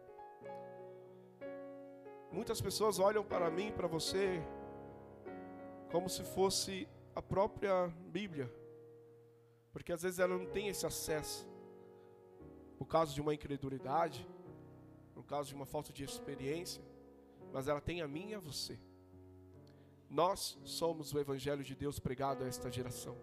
Muitas 2.35 2.61
pessoas 2.61 2.99
olham 2.99 3.25
para 3.25 3.49
mim, 3.49 3.71
para 3.71 3.87
você, 3.87 4.43
como 5.93 6.09
se 6.09 6.25
fosse 6.25 6.89
a 7.15 7.23
própria 7.23 7.87
Bíblia. 8.11 8.53
Porque 9.73 9.93
às 9.93 10.03
vezes 10.03 10.19
ela 10.19 10.37
não 10.37 10.47
tem 10.47 10.67
esse 10.67 10.85
acesso. 10.85 11.47
Por 12.77 12.87
causa 12.87 13.15
de 13.15 13.21
uma 13.21 13.33
incredulidade, 13.33 14.27
por 15.15 15.25
causa 15.25 15.49
de 15.49 15.55
uma 15.55 15.65
falta 15.65 15.93
de 15.93 16.03
experiência, 16.03 16.83
mas 17.53 17.69
ela 17.69 17.81
tem 17.81 18.03
a 18.03 18.09
mim 18.09 18.31
e 18.31 18.35
a 18.35 18.41
você. 18.41 18.77
Nós 20.11 20.59
somos 20.65 21.15
o 21.15 21.21
Evangelho 21.21 21.63
de 21.63 21.77
Deus 21.77 22.01
pregado 22.01 22.43
a 22.43 22.49
esta 22.49 22.69
geração. 22.69 23.17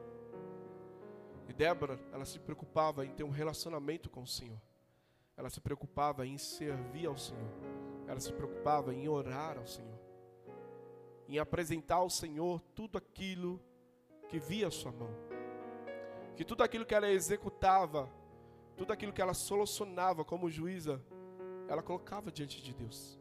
E 1.49 1.53
Débora, 1.53 1.99
ela 2.13 2.23
se 2.23 2.39
preocupava 2.39 3.05
em 3.05 3.11
ter 3.11 3.25
um 3.25 3.29
relacionamento 3.29 4.09
com 4.09 4.21
o 4.23 4.27
Senhor. 4.27 4.61
Ela 5.35 5.49
se 5.49 5.59
preocupava 5.59 6.25
em 6.25 6.37
servir 6.37 7.07
ao 7.07 7.17
Senhor. 7.17 7.70
Ela 8.11 8.19
se 8.19 8.33
preocupava 8.33 8.93
em 8.93 9.07
orar 9.07 9.57
ao 9.57 9.65
Senhor. 9.65 9.97
Em 11.29 11.39
apresentar 11.39 11.95
ao 11.95 12.09
Senhor 12.09 12.59
tudo 12.75 12.97
aquilo 12.97 13.57
que 14.27 14.37
via 14.37 14.67
a 14.67 14.71
sua 14.71 14.91
mão. 14.91 15.09
Que 16.35 16.43
tudo 16.43 16.61
aquilo 16.61 16.85
que 16.85 16.93
ela 16.93 17.09
executava, 17.09 18.11
tudo 18.75 18.91
aquilo 18.91 19.13
que 19.13 19.21
ela 19.21 19.33
solucionava 19.33 20.25
como 20.25 20.49
juíza, 20.49 21.01
ela 21.69 21.81
colocava 21.81 22.29
diante 22.29 22.61
de 22.61 22.73
Deus. 22.73 23.17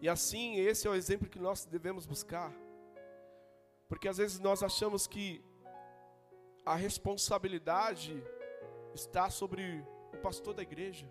E 0.00 0.08
assim, 0.08 0.56
esse 0.56 0.88
é 0.88 0.90
o 0.90 0.94
exemplo 0.96 1.28
que 1.28 1.38
nós 1.38 1.64
devemos 1.64 2.04
buscar. 2.04 2.52
Porque 3.86 4.08
às 4.08 4.16
vezes 4.16 4.40
nós 4.40 4.60
achamos 4.60 5.06
que 5.06 5.40
a 6.66 6.74
responsabilidade 6.74 8.20
está 8.92 9.30
sobre 9.30 9.84
o 10.12 10.16
pastor 10.16 10.52
da 10.52 10.62
igreja. 10.62 11.08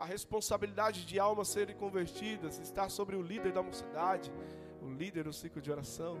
A 0.00 0.06
responsabilidade 0.06 1.04
de 1.04 1.18
almas 1.20 1.48
serem 1.48 1.76
convertidas 1.76 2.58
está 2.58 2.88
sobre 2.88 3.16
o 3.16 3.20
líder 3.20 3.52
da 3.52 3.62
mocidade, 3.62 4.32
o 4.80 4.88
líder 4.88 5.24
do 5.24 5.32
ciclo 5.32 5.60
de 5.60 5.70
oração. 5.70 6.16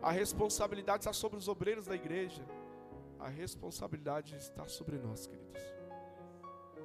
A 0.00 0.12
responsabilidade 0.12 1.00
está 1.00 1.12
sobre 1.12 1.36
os 1.36 1.48
obreiros 1.48 1.86
da 1.86 1.96
igreja. 1.96 2.46
A 3.18 3.28
responsabilidade 3.28 4.36
está 4.36 4.68
sobre 4.68 4.96
nós, 4.96 5.26
queridos. 5.26 5.60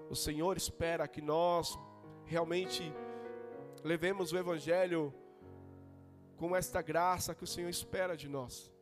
O 0.10 0.16
Senhor 0.16 0.58
espera 0.58 1.08
que 1.08 1.22
nós 1.22 1.78
realmente 2.26 2.92
levemos 3.84 4.32
o 4.32 4.38
Evangelho 4.40 5.14
com 6.38 6.56
esta 6.56 6.82
graça 6.82 7.36
que 7.36 7.44
o 7.44 7.48
Senhor 7.56 7.70
espera 7.70 8.18
de 8.18 8.28
nós, 8.28 8.74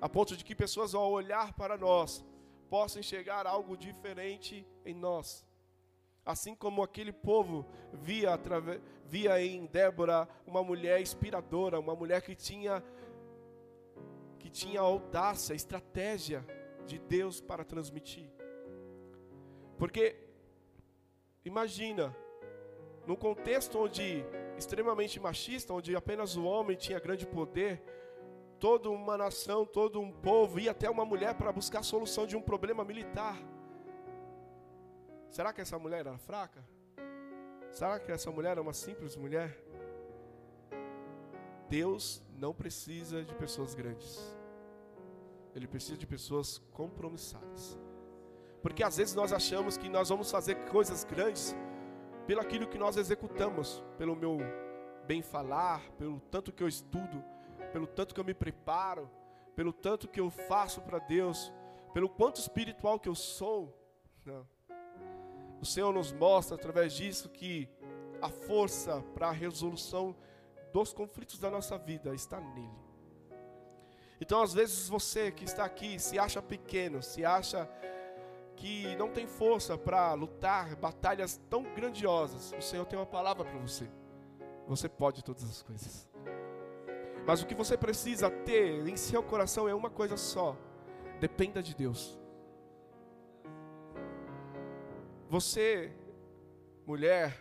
a 0.00 0.08
ponto 0.08 0.36
de 0.36 0.44
que 0.44 0.54
pessoas, 0.54 0.94
ao 0.94 1.10
olhar 1.10 1.52
para 1.54 1.76
nós, 1.76 2.24
possam 2.68 3.00
enxergar 3.00 3.44
algo 3.44 3.76
diferente 3.76 4.64
em 4.84 4.94
nós. 4.94 5.49
Assim 6.30 6.54
como 6.54 6.82
aquele 6.82 7.12
povo 7.12 7.66
via, 7.92 8.38
via 9.04 9.42
em 9.42 9.66
Débora 9.66 10.28
uma 10.46 10.62
mulher 10.62 11.00
inspiradora, 11.00 11.80
uma 11.80 11.94
mulher 11.94 12.22
que 12.22 12.34
tinha, 12.34 12.84
que 14.38 14.48
tinha 14.48 14.80
audácia, 14.80 15.54
estratégia 15.54 16.46
de 16.86 16.98
Deus 16.98 17.40
para 17.40 17.64
transmitir. 17.64 18.30
Porque, 19.76 20.16
imagina, 21.44 22.14
num 23.06 23.16
contexto 23.16 23.78
onde 23.78 24.24
extremamente 24.56 25.18
machista, 25.18 25.72
onde 25.72 25.96
apenas 25.96 26.36
o 26.36 26.44
homem 26.44 26.76
tinha 26.76 27.00
grande 27.00 27.26
poder, 27.26 27.82
toda 28.60 28.88
uma 28.90 29.16
nação, 29.16 29.66
todo 29.66 30.00
um 30.00 30.12
povo 30.12 30.60
ia 30.60 30.70
até 30.70 30.88
uma 30.88 31.04
mulher 31.04 31.34
para 31.34 31.50
buscar 31.50 31.80
a 31.80 31.82
solução 31.82 32.26
de 32.26 32.36
um 32.36 32.42
problema 32.42 32.84
militar. 32.84 33.36
Será 35.30 35.52
que 35.52 35.60
essa 35.60 35.78
mulher 35.78 36.00
era 36.00 36.18
fraca? 36.18 36.62
Será 37.70 38.00
que 38.00 38.10
essa 38.10 38.32
mulher 38.32 38.50
era 38.50 38.62
uma 38.62 38.72
simples 38.72 39.14
mulher? 39.14 39.56
Deus 41.68 42.20
não 42.36 42.52
precisa 42.52 43.24
de 43.24 43.32
pessoas 43.36 43.72
grandes. 43.72 44.36
Ele 45.54 45.68
precisa 45.68 45.96
de 45.96 46.04
pessoas 46.04 46.58
compromissadas. 46.72 47.78
Porque 48.60 48.82
às 48.82 48.96
vezes 48.96 49.14
nós 49.14 49.32
achamos 49.32 49.76
que 49.76 49.88
nós 49.88 50.08
vamos 50.08 50.30
fazer 50.30 50.56
coisas 50.68 51.04
grandes 51.04 51.54
pelo 52.26 52.40
aquilo 52.40 52.66
que 52.66 52.76
nós 52.76 52.96
executamos, 52.96 53.82
pelo 53.96 54.16
meu 54.16 54.38
bem 55.06 55.22
falar, 55.22 55.80
pelo 55.92 56.20
tanto 56.20 56.52
que 56.52 56.62
eu 56.62 56.68
estudo, 56.68 57.24
pelo 57.72 57.86
tanto 57.86 58.14
que 58.14 58.20
eu 58.20 58.24
me 58.24 58.34
preparo, 58.34 59.08
pelo 59.54 59.72
tanto 59.72 60.08
que 60.08 60.20
eu 60.20 60.28
faço 60.28 60.80
para 60.82 60.98
Deus, 60.98 61.52
pelo 61.94 62.08
quanto 62.08 62.40
espiritual 62.40 62.98
que 62.98 63.08
eu 63.08 63.14
sou. 63.14 63.76
Não. 64.24 64.46
O 65.60 65.66
Senhor 65.66 65.92
nos 65.92 66.12
mostra 66.12 66.56
através 66.56 66.92
disso 66.92 67.28
que 67.28 67.68
a 68.20 68.28
força 68.28 69.02
para 69.14 69.28
a 69.28 69.32
resolução 69.32 70.16
dos 70.72 70.92
conflitos 70.92 71.38
da 71.38 71.50
nossa 71.50 71.76
vida 71.76 72.14
está 72.14 72.40
nele. 72.40 72.90
Então, 74.20 74.42
às 74.42 74.52
vezes, 74.52 74.88
você 74.88 75.30
que 75.30 75.44
está 75.44 75.64
aqui 75.64 75.98
se 75.98 76.18
acha 76.18 76.42
pequeno, 76.42 77.02
se 77.02 77.24
acha 77.24 77.68
que 78.54 78.94
não 78.96 79.08
tem 79.08 79.26
força 79.26 79.78
para 79.78 80.12
lutar 80.12 80.76
batalhas 80.76 81.40
tão 81.48 81.62
grandiosas. 81.74 82.52
O 82.52 82.60
Senhor 82.60 82.84
tem 82.84 82.98
uma 82.98 83.06
palavra 83.06 83.44
para 83.44 83.58
você. 83.58 83.90
Você 84.68 84.88
pode 84.88 85.24
todas 85.24 85.44
as 85.44 85.62
coisas. 85.62 86.06
Mas 87.26 87.42
o 87.42 87.46
que 87.46 87.54
você 87.54 87.76
precisa 87.76 88.30
ter 88.30 88.86
em 88.86 88.96
seu 88.96 89.22
coração 89.22 89.66
é 89.66 89.74
uma 89.74 89.88
coisa 89.88 90.18
só: 90.18 90.54
dependa 91.18 91.62
de 91.62 91.74
Deus. 91.74 92.19
Você, 95.30 95.92
mulher, 96.84 97.40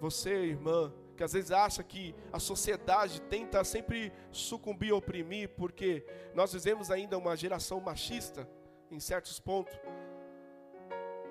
você, 0.00 0.30
irmã, 0.30 0.94
que 1.16 1.24
às 1.24 1.32
vezes 1.32 1.50
acha 1.50 1.82
que 1.82 2.14
a 2.32 2.38
sociedade 2.38 3.20
tenta 3.22 3.64
sempre 3.64 4.12
sucumbir, 4.30 4.92
oprimir, 4.92 5.48
porque 5.56 6.06
nós 6.32 6.52
vivemos 6.52 6.92
ainda 6.92 7.18
uma 7.18 7.36
geração 7.36 7.80
machista 7.80 8.48
em 8.88 9.00
certos 9.00 9.40
pontos. 9.40 9.76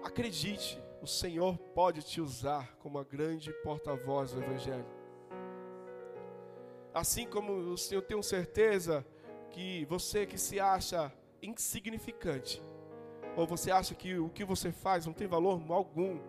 Acredite, 0.03 0.77
o 1.01 1.07
Senhor 1.07 1.57
pode 1.73 2.03
te 2.03 2.19
usar 2.19 2.75
como 2.79 2.99
a 2.99 3.05
grande 3.05 3.53
porta-voz 3.63 4.33
do 4.33 4.43
Evangelho. 4.43 4.85
Assim 6.93 7.25
como 7.25 7.53
o 7.53 7.77
Senhor 7.77 8.01
tem 8.01 8.21
certeza 8.21 9.05
que 9.51 9.85
você 9.85 10.25
que 10.25 10.37
se 10.37 10.59
acha 10.59 11.13
insignificante, 11.41 12.61
ou 13.37 13.45
você 13.45 13.69
acha 13.69 13.93
que 13.93 14.17
o 14.17 14.29
que 14.29 14.43
você 14.43 14.71
faz 14.71 15.05
não 15.05 15.13
tem 15.13 15.27
valor 15.27 15.61
algum 15.69 16.19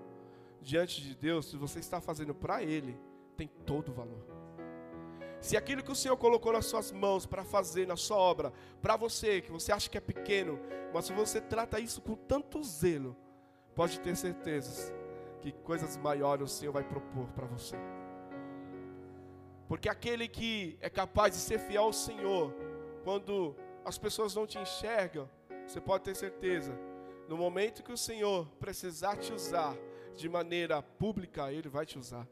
diante 0.60 1.00
de 1.00 1.14
Deus, 1.14 1.46
se 1.50 1.56
você 1.56 1.78
está 1.78 2.02
fazendo 2.02 2.34
para 2.34 2.62
Ele, 2.62 3.00
tem 3.34 3.48
todo 3.48 3.88
o 3.88 3.94
valor. 3.94 4.22
Se 5.40 5.56
aquilo 5.56 5.82
que 5.82 5.90
o 5.90 5.94
Senhor 5.94 6.18
colocou 6.18 6.52
nas 6.52 6.66
suas 6.66 6.92
mãos 6.92 7.24
para 7.24 7.44
fazer 7.44 7.86
na 7.86 7.96
sua 7.96 8.18
obra, 8.18 8.52
para 8.82 8.94
você, 8.94 9.40
que 9.40 9.50
você 9.50 9.72
acha 9.72 9.88
que 9.88 9.96
é 9.96 10.02
pequeno, 10.02 10.60
mas 10.92 11.06
se 11.06 11.14
você 11.14 11.40
trata 11.40 11.80
isso 11.80 12.02
com 12.02 12.14
tanto 12.14 12.62
zelo, 12.62 13.16
pode 13.74 13.98
ter 14.00 14.14
certeza 14.14 14.92
que 15.40 15.50
coisas 15.50 15.96
maiores 15.96 16.52
o 16.52 16.54
Senhor 16.54 16.72
vai 16.72 16.84
propor 16.84 17.26
para 17.28 17.46
você. 17.46 17.76
Porque 19.66 19.88
aquele 19.88 20.28
que 20.28 20.76
é 20.82 20.90
capaz 20.90 21.32
de 21.32 21.40
ser 21.40 21.58
fiel 21.58 21.84
ao 21.84 21.92
Senhor, 21.92 22.54
quando 23.02 23.56
as 23.82 23.96
pessoas 23.96 24.34
não 24.34 24.46
te 24.46 24.58
enxergam, 24.58 25.26
você 25.66 25.80
pode 25.80 26.04
ter 26.04 26.14
certeza 26.14 26.87
no 27.28 27.36
momento 27.36 27.82
que 27.82 27.92
o 27.92 27.96
Senhor 27.96 28.48
precisar 28.58 29.16
te 29.16 29.32
usar 29.32 29.76
de 30.16 30.28
maneira 30.28 30.82
pública, 30.82 31.52
Ele 31.52 31.68
vai 31.68 31.84
te 31.84 31.98
usar. 31.98 32.26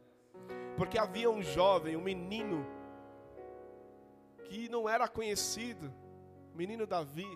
Porque 0.77 0.99
havia 0.99 1.31
um 1.31 1.43
jovem, 1.43 1.97
um 1.97 2.03
menino, 2.03 2.67
que 4.45 4.69
não 4.69 4.89
era 4.89 5.07
conhecido, 5.07 5.93
menino 6.55 6.87
Davi, 6.87 7.29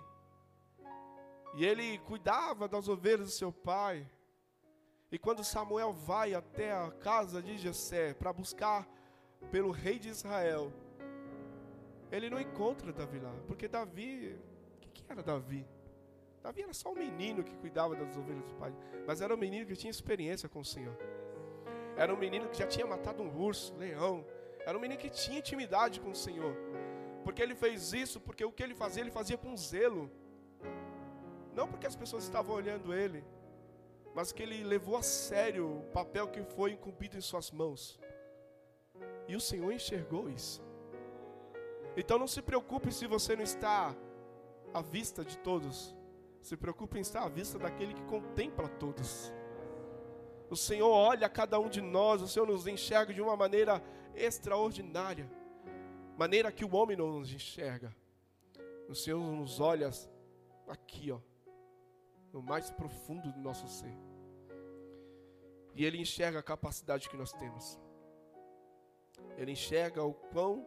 e 1.54 1.64
ele 1.64 1.98
cuidava 1.98 2.68
das 2.68 2.88
ovelhas 2.88 3.28
do 3.28 3.34
seu 3.34 3.52
pai. 3.52 4.08
E 5.10 5.18
quando 5.18 5.42
Samuel 5.42 5.92
vai 5.92 6.34
até 6.34 6.72
a 6.72 6.90
casa 6.90 7.42
de 7.42 7.58
Jessé 7.58 8.14
para 8.14 8.32
buscar 8.32 8.88
pelo 9.50 9.70
rei 9.70 9.98
de 9.98 10.08
Israel, 10.08 10.72
ele 12.12 12.30
não 12.30 12.40
encontra 12.40 12.92
Davi 12.92 13.18
lá, 13.18 13.34
porque 13.46 13.66
Davi, 13.66 14.38
o 14.76 14.78
que, 14.78 14.88
que 14.88 15.12
era 15.12 15.22
Davi? 15.22 15.66
Davi 16.42 16.62
era 16.62 16.72
só 16.72 16.90
um 16.90 16.94
menino 16.94 17.44
que 17.44 17.54
cuidava 17.56 17.94
das 17.94 18.16
ovelhas 18.16 18.44
do 18.44 18.54
pai, 18.54 18.74
mas 19.06 19.20
era 19.20 19.34
um 19.34 19.36
menino 19.36 19.66
que 19.66 19.76
tinha 19.76 19.90
experiência 19.90 20.48
com 20.48 20.60
o 20.60 20.64
Senhor. 20.64 20.96
Era 21.96 22.14
um 22.14 22.16
menino 22.16 22.48
que 22.48 22.58
já 22.58 22.66
tinha 22.66 22.86
matado 22.86 23.22
um 23.22 23.30
urso, 23.38 23.74
um 23.74 23.78
leão. 23.78 24.24
Era 24.64 24.76
um 24.76 24.80
menino 24.80 24.98
que 24.98 25.10
tinha 25.10 25.38
intimidade 25.38 26.00
com 26.00 26.10
o 26.10 26.14
Senhor. 26.14 26.56
Porque 27.24 27.42
ele 27.42 27.54
fez 27.54 27.92
isso, 27.92 28.18
porque 28.18 28.44
o 28.44 28.52
que 28.52 28.62
ele 28.62 28.74
fazia, 28.74 29.02
ele 29.02 29.10
fazia 29.10 29.36
com 29.36 29.54
zelo. 29.56 30.10
Não 31.54 31.68
porque 31.68 31.86
as 31.86 31.96
pessoas 31.96 32.24
estavam 32.24 32.56
olhando 32.56 32.94
ele, 32.94 33.22
mas 34.14 34.32
que 34.32 34.42
ele 34.42 34.64
levou 34.64 34.96
a 34.96 35.02
sério 35.02 35.78
o 35.78 35.82
papel 35.92 36.28
que 36.28 36.42
foi 36.42 36.72
incumbido 36.72 37.18
em 37.18 37.20
suas 37.20 37.50
mãos. 37.50 38.00
E 39.28 39.36
o 39.36 39.40
Senhor 39.40 39.70
enxergou 39.70 40.30
isso. 40.30 40.62
Então 41.96 42.18
não 42.18 42.26
se 42.26 42.40
preocupe 42.40 42.90
se 42.92 43.06
você 43.06 43.36
não 43.36 43.42
está 43.42 43.94
à 44.72 44.80
vista 44.80 45.22
de 45.22 45.36
todos. 45.38 45.94
Se 46.40 46.56
preocupe 46.56 46.98
em 46.98 47.02
estar 47.02 47.22
à 47.22 47.28
vista 47.28 47.58
daquele 47.58 47.94
que 47.94 48.02
contempla 48.04 48.68
todos. 48.68 49.32
O 50.48 50.56
Senhor 50.56 50.90
olha 50.90 51.28
cada 51.28 51.60
um 51.60 51.68
de 51.68 51.80
nós, 51.80 52.22
o 52.22 52.28
Senhor 52.28 52.46
nos 52.46 52.66
enxerga 52.66 53.12
de 53.12 53.20
uma 53.20 53.36
maneira 53.36 53.82
extraordinária, 54.14 55.30
maneira 56.16 56.50
que 56.50 56.64
o 56.64 56.74
homem 56.74 56.96
não 56.96 57.18
nos 57.18 57.32
enxerga. 57.32 57.94
O 58.88 58.94
Senhor 58.94 59.20
nos 59.20 59.60
olha 59.60 59.90
aqui, 60.66 61.12
ó, 61.12 61.20
no 62.32 62.42
mais 62.42 62.70
profundo 62.70 63.30
do 63.30 63.38
nosso 63.38 63.68
ser. 63.68 63.96
E 65.76 65.84
Ele 65.84 66.00
enxerga 66.00 66.40
a 66.40 66.42
capacidade 66.42 67.08
que 67.08 67.16
nós 67.16 67.32
temos. 67.32 67.78
Ele 69.36 69.52
enxerga 69.52 70.02
o 70.02 70.14
quão 70.14 70.66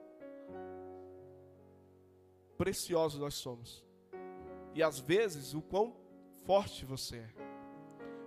preciosos 2.57 3.19
nós 3.19 3.33
somos 3.33 3.83
e 4.73 4.81
às 4.81 4.99
vezes 4.99 5.53
o 5.53 5.61
quão 5.61 5.95
forte 6.45 6.85
você 6.85 7.17
é. 7.17 7.29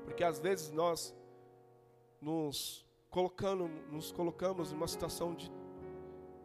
Porque 0.04 0.22
às 0.22 0.38
vezes 0.38 0.70
nós 0.70 1.14
nos 2.20 2.86
colocando, 3.10 3.68
nos 3.90 4.12
colocamos 4.12 4.72
numa 4.72 4.86
situação 4.86 5.34
de, 5.34 5.50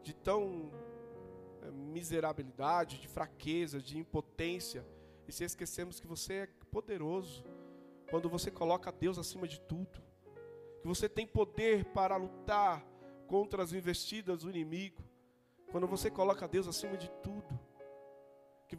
de 0.02 0.14
tão 0.14 0.72
é, 1.62 1.72
miserabilidade, 1.72 3.00
de 3.00 3.08
fraqueza, 3.08 3.80
de 3.80 3.98
impotência, 3.98 4.86
e 5.28 5.32
se 5.32 5.44
esquecemos 5.44 6.00
que 6.00 6.08
você 6.08 6.34
é 6.34 6.48
poderoso. 6.72 7.46
Quando 8.10 8.28
você 8.28 8.50
coloca 8.52 8.92
Deus 8.92 9.18
acima 9.18 9.48
de 9.48 9.60
tudo, 9.62 10.02
que 10.82 10.88
você 10.88 11.08
tem 11.08 11.26
poder 11.28 11.86
para 11.86 12.18
lutar 12.18 12.86
contra 13.28 13.64
as 13.64 13.72
investidas 13.72 14.40
do 14.40 14.50
inimigo, 14.50 15.02
quando 15.72 15.88
você 15.88 16.10
coloca 16.10 16.48
Deus 16.48 16.68
acima 16.68 16.98
de 16.98 17.10
tudo 17.24 17.61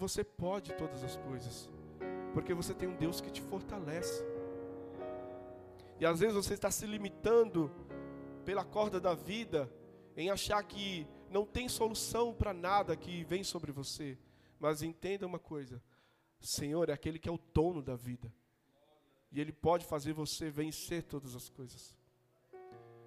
você 0.03 0.25
pode 0.25 0.73
todas 0.75 1.05
as 1.05 1.17
coisas, 1.17 1.71
porque 2.35 2.53
você 2.53 2.75
tem 2.75 2.89
um 2.89 2.97
Deus 2.97 3.21
que 3.21 3.31
te 3.31 3.41
fortalece. 3.41 4.25
E 6.01 6.05
às 6.05 6.19
vezes 6.19 6.35
você 6.35 6.55
está 6.55 6.73
se 6.73 6.85
limitando 6.87 7.71
pela 8.45 8.65
corda 8.65 9.01
da 9.01 9.15
vida 9.15 9.73
em 10.17 10.29
achar 10.29 10.61
que 10.65 11.07
não 11.31 11.47
tem 11.47 11.69
solução 11.69 12.35
para 12.35 12.53
nada 12.53 12.97
que 12.97 13.23
vem 13.23 13.45
sobre 13.45 13.71
você. 13.71 14.19
Mas 14.59 14.83
entenda 14.83 15.25
uma 15.25 15.39
coisa: 15.39 15.81
Senhor 16.41 16.89
é 16.89 16.93
aquele 16.93 17.21
que 17.21 17.29
é 17.29 17.33
o 17.33 17.39
dono 17.55 17.81
da 17.81 17.95
vida. 17.95 18.35
E 19.31 19.41
Ele 19.41 19.53
pode 19.53 19.87
fazer 19.87 20.13
você 20.13 20.51
vencer 20.51 21.05
todas 21.05 21.37
as 21.37 21.49
coisas. 21.49 21.95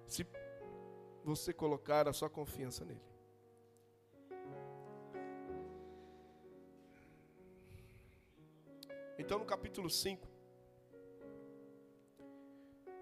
Se 0.06 0.26
você 1.22 1.52
colocar 1.52 2.08
a 2.08 2.12
sua 2.14 2.30
confiança 2.30 2.86
nele. 2.86 3.15
Então, 9.18 9.38
no 9.38 9.46
capítulo 9.46 9.88
5, 9.88 10.28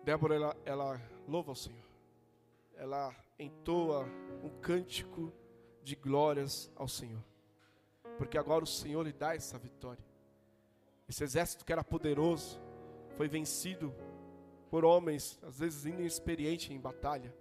Débora 0.05 0.37
ela, 0.37 0.57
ela 0.65 1.03
louva 1.27 1.51
ao 1.51 1.57
Senhor. 1.57 1.83
Ela 2.77 3.15
entoa 3.37 4.07
um 4.43 4.49
cântico 4.61 5.33
de 5.83 5.97
glórias 5.97 6.71
ao 6.77 6.87
Senhor. 6.87 7.23
Porque 8.17 8.39
agora 8.39 8.63
o 8.63 8.67
Senhor 8.67 9.03
lhe 9.03 9.13
dá 9.13 9.35
essa 9.35 9.59
vitória. 9.59 10.05
Esse 11.09 11.25
exército 11.25 11.65
que 11.65 11.73
era 11.73 11.83
poderoso 11.83 12.61
foi 13.17 13.27
vencido 13.27 13.93
por 14.71 14.85
homens, 14.85 15.39
às 15.43 15.59
vezes 15.59 15.85
inexperientes 15.85 16.71
em 16.71 16.81
batalha. 16.81 17.35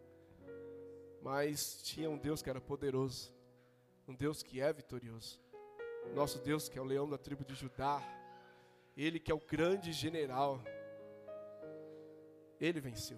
Mas 1.21 1.81
tinha 1.83 2.09
um 2.09 2.17
Deus 2.17 2.41
que 2.41 2.49
era 2.49 2.59
poderoso, 2.59 3.31
um 4.07 4.15
Deus 4.15 4.41
que 4.41 4.59
é 4.59 4.73
vitorioso. 4.73 5.39
Nosso 6.15 6.39
Deus 6.39 6.67
que 6.67 6.79
é 6.79 6.81
o 6.81 6.85
leão 6.85 7.07
da 7.07 7.17
tribo 7.17 7.45
de 7.45 7.53
Judá, 7.53 8.01
ele 8.95 9.19
que 9.19 9.31
é 9.31 9.35
o 9.35 9.39
grande 9.39 9.91
general. 9.91 10.61
Ele 12.59 12.79
venceu. 12.79 13.17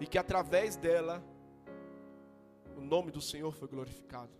E 0.00 0.06
que 0.06 0.18
através 0.18 0.76
dela 0.76 1.22
o 2.76 2.80
nome 2.80 3.10
do 3.10 3.20
Senhor 3.20 3.52
foi 3.52 3.66
glorificado. 3.66 4.32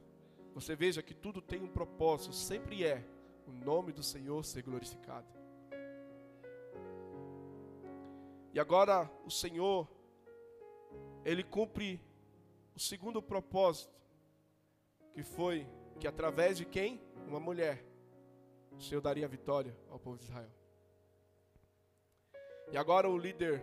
Você 0.55 0.77
veja 0.77 1.03
que 1.03 1.15
tudo 1.15 1.43
tem 1.43 1.61
um 1.61 1.69
propósito, 1.69 2.33
sempre 2.33 2.85
é 2.85 3.05
o 3.47 3.53
nome 3.53 3.93
do 3.93 4.03
Senhor 4.03 4.45
ser 4.45 4.63
glorificado. 4.63 5.27
E 8.53 8.61
agora 8.61 9.11
o 9.25 9.31
Senhor, 9.31 9.89
Ele 11.25 11.43
cumpre 11.43 12.01
o 12.75 12.81
segundo 12.81 13.21
propósito, 13.21 13.93
que 15.13 15.23
foi 15.23 15.67
que 15.99 16.07
através 16.07 16.57
de 16.57 16.65
quem? 16.65 17.01
Uma 17.27 17.41
mulher, 17.41 17.85
o 18.79 18.83
Senhor 18.83 19.01
daria 19.01 19.27
vitória 19.27 19.77
ao 19.91 19.99
povo 19.99 20.17
de 20.19 20.25
Israel. 20.25 20.51
E 22.71 22.77
agora 22.77 23.09
o 23.09 23.19
líder, 23.19 23.63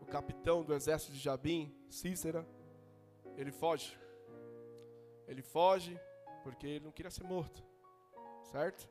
o 0.00 0.06
capitão 0.06 0.64
do 0.64 0.74
exército 0.74 1.12
de 1.12 1.18
Jabim, 1.18 1.74
Cícera, 1.90 2.46
ele 3.36 3.52
foge. 3.52 3.98
Ele 5.26 5.42
foge 5.42 6.00
porque 6.42 6.66
ele 6.66 6.84
não 6.84 6.92
queria 6.92 7.10
ser 7.10 7.24
morto, 7.24 7.62
certo? 8.44 8.88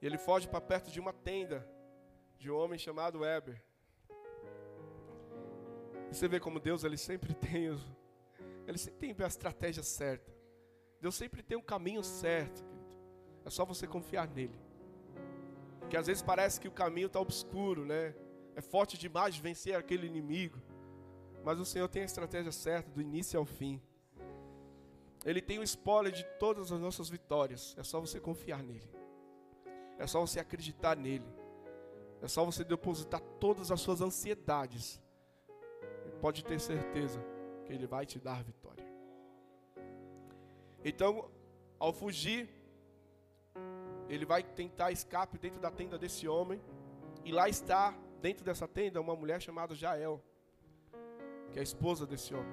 E 0.00 0.06
ele 0.06 0.18
foge 0.18 0.48
para 0.48 0.60
perto 0.60 0.90
de 0.90 1.00
uma 1.00 1.12
tenda 1.12 1.66
de 2.38 2.50
um 2.50 2.56
homem 2.56 2.78
chamado 2.78 3.20
Weber. 3.20 3.62
E 6.10 6.14
você 6.14 6.28
vê 6.28 6.40
como 6.40 6.60
Deus 6.60 6.84
ele 6.84 6.96
sempre 6.98 7.32
tem 7.34 7.70
os, 7.70 7.80
ele 8.66 8.78
sempre 8.78 9.14
tem 9.14 9.24
a 9.24 9.28
estratégia 9.28 9.82
certa. 9.82 10.32
Deus 11.00 11.14
sempre 11.14 11.42
tem 11.42 11.56
um 11.56 11.62
caminho 11.62 12.02
certo, 12.02 12.62
querido. 12.62 12.82
É 13.44 13.50
só 13.50 13.64
você 13.64 13.86
confiar 13.86 14.28
nele. 14.28 14.71
Porque 15.82 15.96
às 15.96 16.06
vezes 16.06 16.22
parece 16.22 16.60
que 16.60 16.68
o 16.68 16.72
caminho 16.72 17.06
está 17.06 17.20
obscuro, 17.20 17.84
né? 17.84 18.14
É 18.54 18.60
forte 18.60 18.98
demais 18.98 19.34
de 19.34 19.42
vencer 19.42 19.76
aquele 19.76 20.06
inimigo. 20.06 20.58
Mas 21.44 21.58
o 21.58 21.64
Senhor 21.64 21.88
tem 21.88 22.02
a 22.02 22.06
estratégia 22.06 22.52
certa 22.52 22.90
do 22.90 23.00
início 23.00 23.38
ao 23.38 23.44
fim. 23.44 23.80
Ele 25.24 25.40
tem 25.40 25.58
o 25.58 25.62
spoiler 25.62 26.12
de 26.12 26.24
todas 26.38 26.72
as 26.72 26.80
nossas 26.80 27.08
vitórias. 27.08 27.74
É 27.78 27.82
só 27.82 28.00
você 28.00 28.18
confiar 28.18 28.62
nele. 28.62 28.90
É 29.98 30.06
só 30.06 30.20
você 30.20 30.40
acreditar 30.40 30.96
nele. 30.96 31.26
É 32.20 32.28
só 32.28 32.44
você 32.44 32.64
depositar 32.64 33.20
todas 33.38 33.70
as 33.70 33.80
suas 33.80 34.00
ansiedades. 34.00 35.00
E 36.06 36.10
pode 36.20 36.44
ter 36.44 36.60
certeza 36.60 37.20
que 37.64 37.72
ele 37.72 37.86
vai 37.86 38.04
te 38.04 38.18
dar 38.18 38.42
vitória. 38.42 38.84
Então, 40.84 41.30
ao 41.78 41.92
fugir, 41.92 42.48
ele 44.14 44.26
vai 44.26 44.42
tentar 44.42 44.92
escape 44.92 45.38
dentro 45.38 45.58
da 45.58 45.70
tenda 45.70 45.98
desse 45.98 46.28
homem. 46.28 46.60
E 47.24 47.32
lá 47.32 47.48
está, 47.48 47.94
dentro 48.20 48.44
dessa 48.44 48.68
tenda, 48.68 49.00
uma 49.00 49.16
mulher 49.16 49.40
chamada 49.40 49.74
Jael, 49.74 50.22
que 51.50 51.58
é 51.58 51.60
a 51.60 51.62
esposa 51.62 52.06
desse 52.06 52.34
homem. 52.34 52.52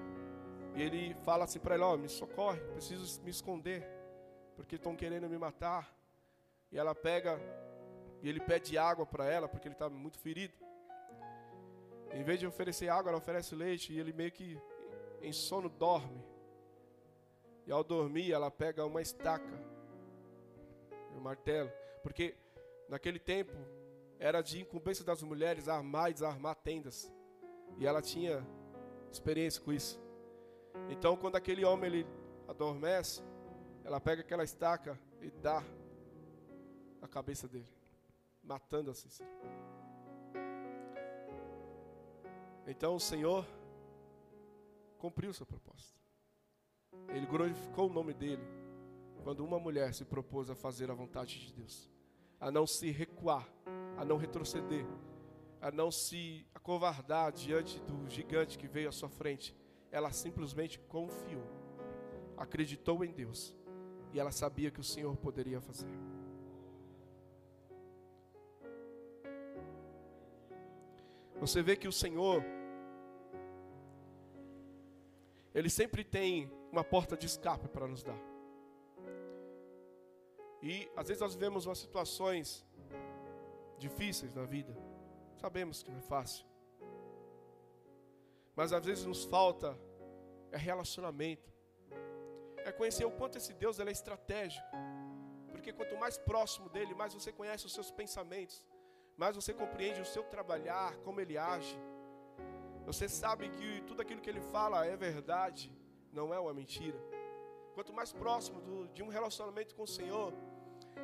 E 0.75 0.81
ele 0.81 1.13
fala 1.25 1.43
assim 1.43 1.59
para 1.59 1.75
ela: 1.75 1.87
oh, 1.87 1.97
me 1.97 2.07
socorre, 2.07 2.61
preciso 2.71 3.21
me 3.23 3.29
esconder, 3.29 3.85
porque 4.55 4.75
estão 4.75 4.95
querendo 4.95 5.27
me 5.27 5.37
matar. 5.37 5.93
E 6.71 6.77
ela 6.77 6.95
pega, 6.95 7.37
e 8.21 8.29
ele 8.29 8.39
pede 8.39 8.77
água 8.77 9.05
para 9.05 9.25
ela, 9.25 9.49
porque 9.49 9.67
ele 9.67 9.75
está 9.75 9.89
muito 9.89 10.17
ferido. 10.17 10.53
Em 12.13 12.23
vez 12.23 12.39
de 12.39 12.47
oferecer 12.47 12.87
água, 12.87 13.09
ela 13.09 13.17
oferece 13.17 13.53
leite, 13.53 13.91
e 13.91 13.99
ele 13.99 14.13
meio 14.13 14.31
que 14.31 14.57
em 15.21 15.33
sono 15.33 15.67
dorme. 15.67 16.23
E 17.67 17.71
ao 17.71 17.83
dormir, 17.83 18.31
ela 18.31 18.49
pega 18.49 18.85
uma 18.85 19.01
estaca, 19.01 19.68
um 21.15 21.19
martelo, 21.19 21.71
porque 22.01 22.35
naquele 22.87 23.19
tempo 23.19 23.53
era 24.19 24.41
de 24.41 24.61
incumbência 24.61 25.03
das 25.03 25.21
mulheres 25.21 25.67
armar 25.67 26.09
e 26.09 26.13
desarmar 26.13 26.55
tendas. 26.55 27.11
E 27.77 27.85
ela 27.85 28.01
tinha 28.01 28.45
experiência 29.11 29.61
com 29.61 29.71
isso. 29.71 29.99
Então, 30.89 31.15
quando 31.15 31.35
aquele 31.35 31.63
homem 31.63 31.89
ele 31.89 32.07
adormece, 32.47 33.21
ela 33.83 33.99
pega 33.99 34.21
aquela 34.21 34.43
estaca 34.43 34.99
e 35.21 35.29
dá 35.29 35.63
na 36.99 37.07
cabeça 37.07 37.47
dele, 37.47 37.71
matando 38.43 38.91
a 38.91 38.93
Cícera. 38.93 39.29
Então 42.67 42.95
o 42.95 42.99
Senhor 42.99 43.47
cumpriu 44.99 45.33
sua 45.33 45.45
proposta. 45.45 45.97
Ele 47.07 47.25
glorificou 47.25 47.89
o 47.89 47.93
nome 47.93 48.13
dele 48.13 48.43
quando 49.23 49.43
uma 49.45 49.59
mulher 49.59 49.93
se 49.93 50.05
propôs 50.05 50.49
a 50.49 50.55
fazer 50.55 50.89
a 50.89 50.93
vontade 50.93 51.39
de 51.39 51.53
Deus, 51.53 51.89
a 52.39 52.51
não 52.51 52.65
se 52.65 52.89
recuar, 52.91 53.47
a 53.97 54.05
não 54.05 54.17
retroceder, 54.17 54.85
a 55.61 55.71
não 55.71 55.91
se 55.91 56.45
acovardar 56.53 57.31
diante 57.31 57.79
do 57.81 58.09
gigante 58.09 58.57
que 58.57 58.67
veio 58.67 58.89
à 58.89 58.91
sua 58.91 59.09
frente, 59.09 59.55
ela 59.91 60.11
simplesmente 60.11 60.79
confiou, 60.79 61.43
acreditou 62.37 63.03
em 63.03 63.11
Deus 63.11 63.55
e 64.13 64.19
ela 64.19 64.31
sabia 64.31 64.71
que 64.71 64.79
o 64.79 64.83
Senhor 64.83 65.15
poderia 65.17 65.59
fazer. 65.59 65.89
Você 71.39 71.61
vê 71.61 71.75
que 71.75 71.87
o 71.87 71.91
Senhor, 71.91 72.43
Ele 75.53 75.69
sempre 75.69 76.03
tem 76.03 76.51
uma 76.71 76.83
porta 76.83 77.17
de 77.17 77.25
escape 77.25 77.67
para 77.67 77.87
nos 77.87 78.03
dar. 78.03 78.19
E 80.61 80.89
às 80.95 81.07
vezes 81.07 81.21
nós 81.21 81.33
vivemos 81.33 81.65
umas 81.65 81.77
situações 81.77 82.65
difíceis 83.77 84.33
na 84.33 84.45
vida. 84.45 84.75
Sabemos 85.37 85.81
que 85.81 85.91
não 85.91 85.99
é 85.99 86.01
fácil. 86.01 86.45
Mas 88.55 88.73
às 88.73 88.85
vezes 88.85 89.05
nos 89.05 89.23
falta 89.23 89.77
é 90.51 90.57
relacionamento. 90.57 91.49
É 92.57 92.71
conhecer 92.71 93.05
o 93.05 93.11
quanto 93.11 93.37
esse 93.37 93.53
Deus 93.53 93.79
é 93.79 93.89
estratégico. 93.89 94.67
Porque 95.51 95.71
quanto 95.71 95.97
mais 95.97 96.17
próximo 96.17 96.69
dele, 96.69 96.93
mais 96.93 97.13
você 97.13 97.31
conhece 97.31 97.65
os 97.65 97.73
seus 97.73 97.89
pensamentos, 97.91 98.67
mais 99.17 99.35
você 99.35 99.53
compreende 99.53 100.01
o 100.01 100.05
seu 100.05 100.23
trabalhar, 100.23 100.95
como 100.97 101.19
ele 101.21 101.37
age. 101.37 101.77
Você 102.85 103.07
sabe 103.07 103.49
que 103.49 103.81
tudo 103.87 104.01
aquilo 104.01 104.21
que 104.21 104.29
ele 104.29 104.41
fala 104.41 104.85
é 104.85 104.95
verdade, 104.95 105.71
não 106.11 106.33
é 106.33 106.39
uma 106.39 106.53
mentira. 106.53 106.99
Quanto 107.73 107.93
mais 107.93 108.11
próximo 108.11 108.59
do, 108.61 108.87
de 108.89 109.03
um 109.03 109.09
relacionamento 109.09 109.75
com 109.75 109.83
o 109.83 109.87
Senhor, 109.87 110.33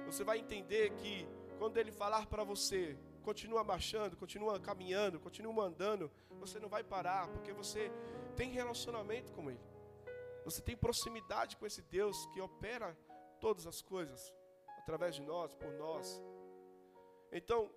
você 0.06 0.24
vai 0.24 0.40
entender 0.40 0.92
que 0.96 1.28
quando 1.58 1.78
ele 1.78 1.92
falar 1.92 2.26
para 2.28 2.44
você, 2.44 2.98
continua 3.24 3.64
marchando, 3.64 4.16
continua 4.16 4.60
caminhando, 4.60 5.20
continua 5.20 5.66
andando, 5.66 6.12
você 6.40 6.60
não 6.60 6.70
vai 6.70 6.84
parar, 6.84 7.28
porque 7.30 7.52
você 7.52 7.92
tem 8.36 8.52
relacionamento 8.52 9.32
com 9.32 9.50
Ele. 9.50 9.60
Você 10.44 10.62
tem 10.62 10.78
proximidade 10.78 11.58
com 11.58 11.66
esse 11.66 11.82
Deus 11.82 12.16
que 12.28 12.40
opera 12.40 12.96
todas 13.40 13.66
as 13.66 13.82
coisas 13.82 14.32
através 14.78 15.16
de 15.16 15.24
nós, 15.24 15.56
por 15.56 15.72
nós. 15.74 16.22
Então, 17.32 17.72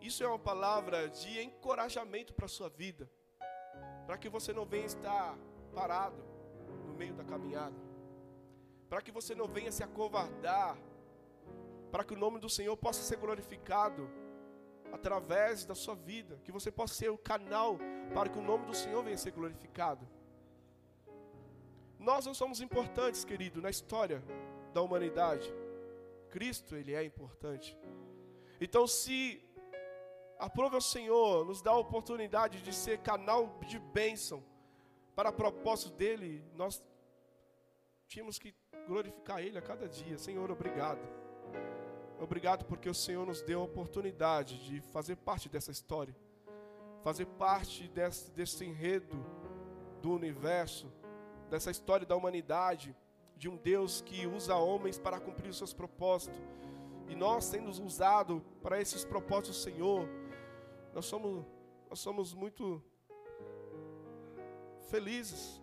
isso 0.00 0.22
é 0.22 0.28
uma 0.28 0.38
palavra 0.38 1.08
de 1.08 1.42
encorajamento 1.42 2.32
para 2.32 2.46
a 2.46 2.48
sua 2.48 2.68
vida, 2.68 3.10
para 4.06 4.16
que 4.16 4.28
você 4.28 4.52
não 4.52 4.64
venha 4.64 4.86
estar 4.86 5.36
parado 5.74 6.22
no 6.86 6.94
meio 6.94 7.14
da 7.14 7.24
caminhada, 7.24 7.74
para 8.94 9.02
que 9.02 9.10
você 9.10 9.34
não 9.34 9.48
venha 9.48 9.72
se 9.72 9.82
acovardar 9.82 10.78
para 11.90 12.04
que 12.04 12.14
o 12.14 12.16
nome 12.16 12.38
do 12.38 12.48
Senhor 12.48 12.76
possa 12.76 13.02
ser 13.02 13.16
glorificado 13.16 14.08
através 14.92 15.64
da 15.64 15.74
sua 15.74 15.96
vida, 15.96 16.38
que 16.44 16.52
você 16.52 16.70
possa 16.70 16.94
ser 16.94 17.08
o 17.08 17.18
canal 17.18 17.76
para 18.14 18.28
que 18.28 18.38
o 18.38 18.40
nome 18.50 18.66
do 18.66 18.72
Senhor 18.72 19.02
venha 19.02 19.18
ser 19.18 19.32
glorificado. 19.32 20.08
Nós 21.98 22.24
não 22.24 22.32
somos 22.32 22.60
importantes, 22.60 23.24
querido, 23.24 23.60
na 23.60 23.68
história 23.68 24.22
da 24.72 24.80
humanidade. 24.80 25.52
Cristo, 26.30 26.76
ele 26.76 26.94
é 26.94 27.02
importante. 27.02 27.76
Então, 28.60 28.86
se 28.86 29.42
aprova 30.38 30.76
o 30.76 30.80
Senhor, 30.80 31.44
nos 31.44 31.60
dá 31.60 31.72
a 31.72 31.78
oportunidade 31.78 32.62
de 32.62 32.72
ser 32.72 32.98
canal 32.98 33.58
de 33.66 33.80
bênção 33.80 34.40
para 35.16 35.32
propósito 35.32 35.90
dele, 35.96 36.44
nós 36.54 36.80
tínhamos 38.06 38.38
que 38.38 38.54
glorificar 38.86 39.40
Ele 39.40 39.58
a 39.58 39.62
cada 39.62 39.88
dia. 39.88 40.16
Senhor, 40.18 40.50
obrigado. 40.50 41.00
Obrigado 42.20 42.64
porque 42.64 42.88
o 42.88 42.94
Senhor 42.94 43.26
nos 43.26 43.42
deu 43.42 43.60
a 43.60 43.64
oportunidade 43.64 44.64
de 44.64 44.80
fazer 44.80 45.16
parte 45.16 45.48
dessa 45.48 45.70
história, 45.70 46.14
fazer 47.02 47.26
parte 47.26 47.88
desse, 47.88 48.30
desse 48.30 48.64
enredo 48.64 49.16
do 50.00 50.12
universo, 50.12 50.90
dessa 51.50 51.70
história 51.70 52.06
da 52.06 52.16
humanidade, 52.16 52.96
de 53.36 53.48
um 53.48 53.56
Deus 53.56 54.00
que 54.00 54.26
usa 54.26 54.54
homens 54.54 54.98
para 54.98 55.18
cumprir 55.18 55.48
os 55.48 55.58
seus 55.58 55.74
propósitos. 55.74 56.40
E 57.08 57.14
nós, 57.14 57.44
sendo 57.44 57.68
usados 57.68 58.40
para 58.62 58.80
esses 58.80 59.04
propósitos, 59.04 59.62
Senhor, 59.62 60.08
nós 60.94 61.04
somos, 61.04 61.44
nós 61.90 61.98
somos 61.98 62.32
muito 62.32 62.82
felizes. 64.88 65.60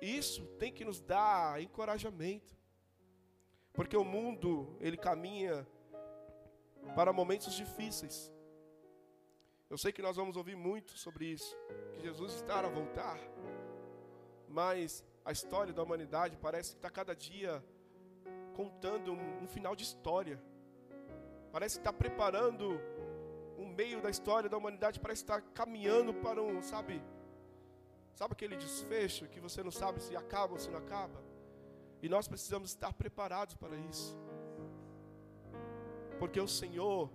Isso 0.00 0.46
tem 0.58 0.72
que 0.72 0.84
nos 0.84 1.00
dar 1.00 1.60
encorajamento. 1.60 2.56
Porque 3.72 3.96
o 3.96 4.04
mundo, 4.04 4.76
ele 4.80 4.96
caminha 4.96 5.66
para 6.94 7.12
momentos 7.12 7.54
difíceis. 7.54 8.32
Eu 9.68 9.78
sei 9.78 9.92
que 9.92 10.02
nós 10.02 10.16
vamos 10.16 10.36
ouvir 10.36 10.56
muito 10.56 10.98
sobre 10.98 11.26
isso, 11.26 11.56
que 11.92 12.00
Jesus 12.00 12.34
está 12.34 12.58
a 12.58 12.68
voltar. 12.68 13.18
Mas 14.48 15.04
a 15.24 15.30
história 15.30 15.72
da 15.72 15.82
humanidade 15.82 16.36
parece 16.36 16.72
que 16.72 16.78
está 16.78 16.90
cada 16.90 17.14
dia 17.14 17.64
contando 18.54 19.12
um, 19.12 19.44
um 19.44 19.46
final 19.46 19.76
de 19.76 19.84
história. 19.84 20.42
Parece 21.52 21.76
que 21.76 21.80
está 21.80 21.92
preparando 21.92 22.80
um 23.56 23.68
meio 23.68 24.00
da 24.00 24.10
história 24.10 24.48
da 24.48 24.56
humanidade, 24.56 24.98
parece 24.98 25.24
que 25.24 25.30
está 25.30 25.40
caminhando 25.40 26.14
para 26.14 26.42
um, 26.42 26.60
sabe, 26.62 27.00
sabe 28.14 28.32
aquele 28.32 28.56
desfecho 28.56 29.28
que 29.28 29.40
você 29.40 29.62
não 29.62 29.70
sabe 29.70 30.02
se 30.02 30.14
acaba 30.16 30.52
ou 30.54 30.58
se 30.58 30.70
não 30.70 30.78
acaba? 30.78 31.20
E 32.02 32.08
nós 32.08 32.26
precisamos 32.26 32.70
estar 32.70 32.92
preparados 32.92 33.54
para 33.54 33.76
isso. 33.76 34.16
Porque 36.18 36.40
o 36.40 36.48
Senhor, 36.48 37.10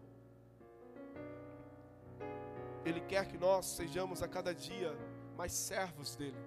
Ele 2.83 3.01
quer 3.01 3.27
que 3.27 3.37
nós 3.37 3.65
sejamos 3.65 4.21
a 4.21 4.27
cada 4.27 4.53
dia 4.53 4.95
mais 5.35 5.53
servos 5.53 6.15
dEle. 6.15 6.37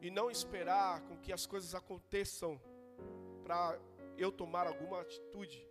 E 0.00 0.10
não 0.10 0.30
esperar 0.30 1.02
com 1.02 1.16
que 1.18 1.32
as 1.32 1.44
coisas 1.46 1.74
aconteçam 1.74 2.60
para 3.44 3.78
eu 4.16 4.32
tomar 4.32 4.66
alguma 4.66 5.00
atitude. 5.02 5.66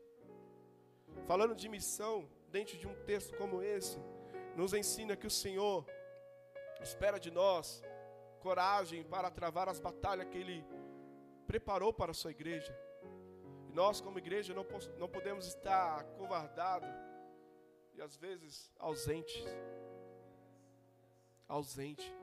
Falando 1.26 1.56
de 1.56 1.68
missão, 1.68 2.30
dentro 2.52 2.78
de 2.78 2.88
um 2.88 2.96
texto 3.06 3.36
como 3.38 3.62
esse, 3.62 4.00
nos 4.60 4.74
ensina 4.74 5.16
que 5.16 5.26
o 5.26 5.32
Senhor 5.32 5.86
espera 6.82 7.18
de 7.18 7.32
nós 7.32 7.82
coragem 8.42 9.04
para 9.04 9.32
travar 9.32 9.70
as 9.70 9.80
batalhas 9.80 10.28
que 10.28 10.38
Ele 10.38 10.66
preparou 11.48 11.94
para 11.94 12.12
a 12.12 12.14
sua 12.14 12.32
igreja. 12.32 12.78
E 13.70 13.72
nós, 13.72 14.02
como 14.02 14.18
igreja, 14.18 14.54
não, 14.54 14.66
não 14.98 15.08
podemos 15.08 15.46
estar 15.48 16.04
covardados 16.18 16.90
e 17.94 18.02
às 18.02 18.18
vezes 18.18 18.70
ausentes. 18.78 19.46
Ausente. 21.48 22.14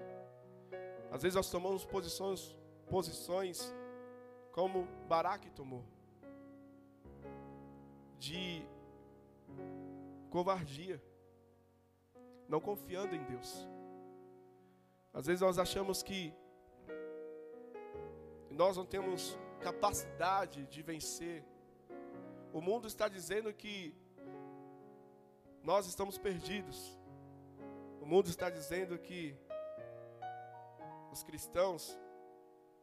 Às 1.10 1.22
vezes 1.22 1.36
nós 1.36 1.50
tomamos 1.50 1.86
posições, 1.86 2.54
posições 2.90 3.74
como 4.52 4.86
Baraque 5.08 5.50
tomou, 5.50 5.84
de 8.18 8.62
covardia, 10.28 11.02
não 12.48 12.60
confiando 12.60 13.14
em 13.14 13.24
Deus. 13.24 13.68
Às 15.12 15.26
vezes 15.26 15.40
nós 15.40 15.58
achamos 15.58 16.02
que 16.02 16.34
nós 18.50 18.76
não 18.76 18.86
temos 18.86 19.38
capacidade 19.60 20.66
de 20.66 20.82
vencer. 20.82 21.44
O 22.52 22.60
mundo 22.60 22.86
está 22.86 23.08
dizendo 23.08 23.52
que 23.52 23.94
nós 25.62 25.86
estamos 25.86 26.16
perdidos. 26.16 26.78
O 28.00 28.06
mundo 28.06 28.28
está 28.28 28.48
dizendo 28.48 28.98
que 28.98 29.36
os 31.10 31.22
cristãos 31.22 31.98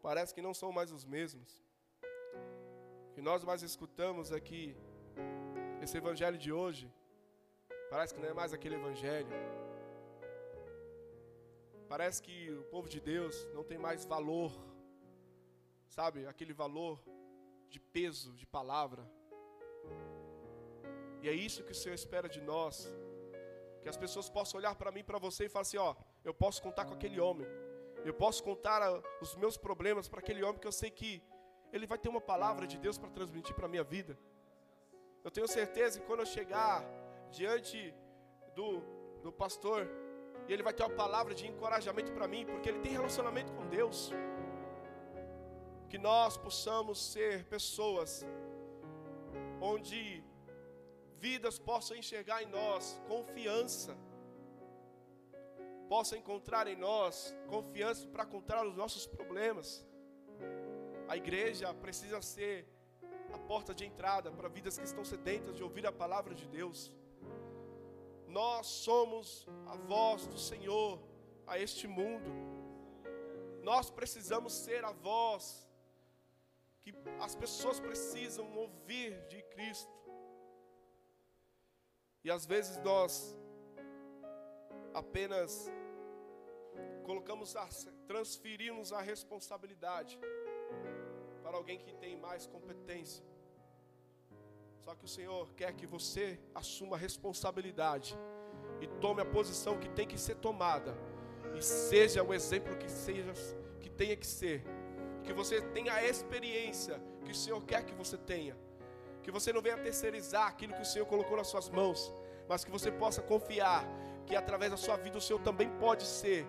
parece 0.02 0.34
que 0.34 0.42
não 0.42 0.54
são 0.54 0.72
mais 0.72 0.92
os 0.92 1.06
mesmos. 1.06 1.64
O 3.10 3.14
que 3.14 3.22
nós 3.22 3.44
mais 3.44 3.62
escutamos 3.62 4.32
aqui, 4.32 4.76
esse 5.82 5.98
evangelho 5.98 6.38
de 6.38 6.52
hoje, 6.52 6.92
parece 7.94 8.12
que 8.16 8.22
não 8.22 8.30
é 8.34 8.36
mais 8.42 8.52
aquele 8.56 8.76
evangelho. 8.82 9.36
Parece 11.92 12.20
que 12.26 12.36
o 12.62 12.64
povo 12.74 12.88
de 12.94 13.00
Deus 13.00 13.36
não 13.56 13.64
tem 13.72 13.78
mais 13.78 14.04
valor, 14.14 14.52
sabe? 15.98 16.26
Aquele 16.32 16.54
valor 16.64 16.96
de 17.74 17.80
peso, 17.96 18.30
de 18.42 18.48
palavra. 18.58 19.04
E 21.22 21.30
é 21.34 21.36
isso 21.48 21.64
que 21.68 21.76
o 21.76 21.80
Senhor 21.82 21.94
espera 21.94 22.28
de 22.28 22.42
nós. 22.42 22.76
Que 23.84 23.90
as 23.94 24.00
pessoas 24.04 24.28
possam 24.38 24.58
olhar 24.60 24.74
para 24.82 24.92
mim, 24.96 25.04
para 25.04 25.20
você 25.28 25.46
e 25.46 25.50
falar 25.50 25.68
assim: 25.68 25.78
ó, 25.78 25.94
eu 26.30 26.34
posso 26.34 26.64
contar 26.68 26.86
com 26.86 26.96
aquele 26.96 27.20
homem. 27.20 27.48
Eu 28.10 28.16
posso 28.24 28.42
contar 28.50 28.82
os 29.22 29.36
meus 29.36 29.56
problemas 29.56 30.08
para 30.08 30.20
aquele 30.24 30.44
homem 30.44 30.60
que 30.60 30.70
eu 30.72 30.78
sei 30.82 30.90
que 30.90 31.12
ele 31.72 31.86
vai 31.86 32.00
ter 32.00 32.10
uma 32.10 32.26
palavra 32.34 32.66
de 32.66 32.80
Deus 32.80 32.98
para 32.98 33.16
transmitir 33.18 33.56
para 33.56 33.68
a 33.68 33.74
minha 33.76 33.84
vida. 33.96 34.18
Eu 35.24 35.30
tenho 35.30 35.48
certeza 35.48 36.00
que 36.00 36.08
quando 36.08 36.22
eu 36.22 36.32
chegar 36.38 36.84
diante 37.40 37.78
do, 38.56 38.70
do 39.24 39.32
pastor 39.32 39.82
e 40.48 40.54
ele 40.54 40.64
vai 40.68 40.74
ter 40.74 40.84
uma 40.84 40.96
palavra 41.04 41.34
de 41.34 41.48
encorajamento 41.48 42.12
para 42.12 42.28
mim, 42.28 42.46
porque 42.46 42.70
ele 42.70 42.80
tem 42.80 42.92
relacionamento 42.92 43.52
com 43.54 43.66
Deus. 43.68 44.12
Que 45.90 45.98
nós 45.98 46.36
possamos 46.38 46.98
ser 47.14 47.46
pessoas 47.46 48.26
onde 49.62 50.24
vidas 51.18 51.58
possam 51.58 51.96
enxergar 51.96 52.44
em 52.44 52.48
nós 52.48 53.02
confiança, 53.08 53.96
possam 55.88 56.18
encontrar 56.18 56.68
em 56.68 56.76
nós 56.76 57.34
confiança 57.48 58.06
para 58.08 58.26
contar 58.26 58.66
os 58.68 58.76
nossos 58.76 59.06
problemas. 59.06 59.86
A 61.08 61.16
igreja 61.16 61.74
precisa 61.74 62.22
ser 62.22 62.68
a 63.32 63.38
porta 63.38 63.74
de 63.74 63.86
entrada 63.86 64.30
para 64.32 64.50
vidas 64.50 64.78
que 64.78 64.84
estão 64.84 65.06
sedentas 65.06 65.56
de 65.56 65.64
ouvir 65.64 65.86
a 65.88 65.92
palavra 65.92 66.36
de 66.36 66.48
Deus. 66.48 66.92
Nós 68.34 68.66
somos 68.66 69.48
a 69.68 69.76
voz 69.76 70.26
do 70.26 70.40
Senhor 70.40 71.00
a 71.46 71.60
este 71.60 71.88
mundo. 71.88 72.32
Nós 73.62 73.92
precisamos 73.92 74.54
ser 74.54 74.84
a 74.84 74.92
voz 74.92 75.70
que 76.82 76.92
as 77.22 77.36
pessoas 77.36 77.80
precisam 77.80 78.48
ouvir 78.58 79.12
de 79.28 79.40
Cristo. 79.54 79.94
E 82.24 82.32
às 82.32 82.44
vezes 82.44 82.76
nós 82.78 83.38
apenas 84.96 85.72
colocamos 87.06 87.56
a, 87.56 87.70
transferimos 88.08 88.92
a 88.92 89.02
responsabilidade 89.02 90.20
para 91.44 91.56
alguém 91.56 91.78
que 91.78 91.94
tem 91.94 92.18
mais 92.18 92.48
competência. 92.48 93.24
Só 94.84 94.94
que 94.96 95.06
o 95.06 95.08
Senhor 95.08 95.48
quer 95.56 95.72
que 95.74 95.88
você 95.88 96.38
assuma 96.54 96.98
a 96.98 97.00
responsabilidade 97.00 98.18
e 98.82 98.88
tome 98.88 99.22
a 99.22 99.26
posição 99.26 99.80
que 99.80 99.88
tem 99.88 100.06
que 100.06 100.18
ser 100.18 100.36
tomada 100.36 100.94
e 101.56 101.62
seja 101.62 102.22
o 102.22 102.34
exemplo 102.34 102.76
que 102.76 102.92
seja 102.92 103.34
que 103.80 103.90
tenha 103.90 104.16
que 104.16 104.28
ser. 104.28 104.62
Que 105.24 105.32
você 105.32 105.62
tenha 105.62 105.94
a 105.94 106.04
experiência 106.04 107.02
que 107.24 107.32
o 107.32 107.36
Senhor 107.36 107.64
quer 107.64 107.86
que 107.86 107.94
você 107.94 108.18
tenha. 108.18 108.58
Que 109.22 109.32
você 109.32 109.54
não 109.54 109.62
venha 109.62 109.78
terceirizar 109.78 110.48
aquilo 110.48 110.74
que 110.74 110.82
o 110.82 110.86
Senhor 110.86 111.06
colocou 111.06 111.38
nas 111.38 111.48
suas 111.48 111.70
mãos, 111.70 112.14
mas 112.50 112.66
que 112.66 112.72
você 112.72 112.92
possa 112.92 113.22
confiar 113.22 113.88
que 114.26 114.36
através 114.36 114.72
da 114.72 114.78
sua 114.78 114.98
vida 114.98 115.18
o 115.18 115.22
Senhor 115.22 115.40
também 115.40 115.70
pode 115.80 116.04
ser 116.04 116.46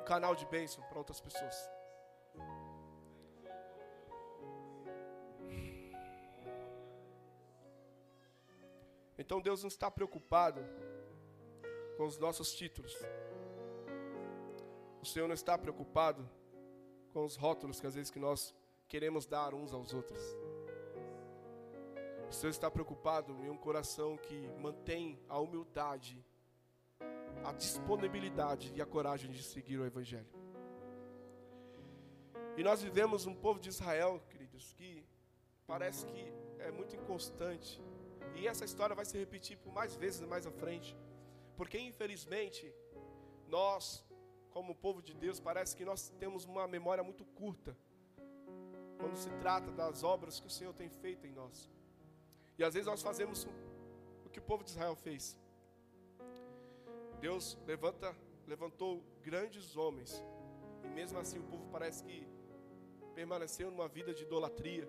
um 0.00 0.04
canal 0.04 0.36
de 0.36 0.46
bênção 0.46 0.84
para 0.84 0.98
outras 0.98 1.20
pessoas. 1.20 1.75
Então 9.18 9.40
Deus 9.40 9.62
não 9.62 9.68
está 9.68 9.90
preocupado 9.90 10.60
com 11.96 12.04
os 12.04 12.18
nossos 12.18 12.54
títulos. 12.54 12.94
O 15.00 15.06
Senhor 15.06 15.26
não 15.26 15.34
está 15.34 15.56
preocupado 15.56 16.28
com 17.12 17.24
os 17.24 17.36
rótulos 17.36 17.80
que 17.80 17.86
às 17.86 17.94
vezes 17.94 18.10
que 18.10 18.18
nós 18.18 18.54
queremos 18.88 19.26
dar 19.26 19.54
uns 19.54 19.72
aos 19.72 19.94
outros. 19.94 20.20
O 22.28 22.32
Senhor 22.32 22.50
está 22.50 22.70
preocupado 22.70 23.32
em 23.44 23.48
um 23.48 23.56
coração 23.56 24.16
que 24.16 24.48
mantém 24.58 25.18
a 25.28 25.38
humildade, 25.38 26.22
a 27.44 27.52
disponibilidade 27.52 28.72
e 28.74 28.82
a 28.82 28.86
coragem 28.86 29.30
de 29.30 29.42
seguir 29.42 29.78
o 29.78 29.86
Evangelho. 29.86 30.28
E 32.56 32.62
nós 32.62 32.82
vivemos 32.82 33.26
um 33.26 33.34
povo 33.34 33.60
de 33.60 33.68
Israel, 33.68 34.20
queridos, 34.28 34.72
que 34.72 35.06
parece 35.66 36.04
que 36.06 36.32
é 36.58 36.70
muito 36.70 36.96
inconstante, 36.96 37.80
e 38.34 38.46
essa 38.46 38.64
história 38.64 38.94
vai 38.94 39.04
se 39.04 39.16
repetir 39.16 39.56
por 39.58 39.72
mais 39.72 39.94
vezes 39.94 40.20
mais 40.26 40.46
à 40.46 40.50
frente. 40.50 40.96
Porque 41.56 41.78
infelizmente, 41.78 42.72
nós, 43.48 44.04
como 44.50 44.74
povo 44.74 45.00
de 45.02 45.14
Deus, 45.14 45.40
parece 45.40 45.76
que 45.76 45.84
nós 45.84 46.10
temos 46.18 46.44
uma 46.44 46.66
memória 46.66 47.02
muito 47.02 47.24
curta 47.24 47.76
quando 48.98 49.16
se 49.16 49.30
trata 49.40 49.70
das 49.70 50.02
obras 50.02 50.40
que 50.40 50.46
o 50.46 50.50
Senhor 50.50 50.74
tem 50.74 50.88
feito 50.88 51.26
em 51.26 51.32
nós. 51.32 51.70
E 52.58 52.64
às 52.64 52.74
vezes 52.74 52.86
nós 52.86 53.02
fazemos 53.02 53.46
o 54.24 54.28
que 54.30 54.38
o 54.38 54.42
povo 54.42 54.64
de 54.64 54.70
Israel 54.70 54.96
fez. 54.96 55.38
Deus 57.20 57.58
levanta, 57.66 58.14
levantou 58.46 59.02
grandes 59.22 59.76
homens, 59.76 60.22
e 60.84 60.88
mesmo 60.88 61.18
assim 61.18 61.38
o 61.38 61.44
povo 61.44 61.66
parece 61.70 62.04
que 62.04 62.26
permaneceu 63.14 63.70
numa 63.70 63.88
vida 63.88 64.12
de 64.12 64.22
idolatria, 64.22 64.86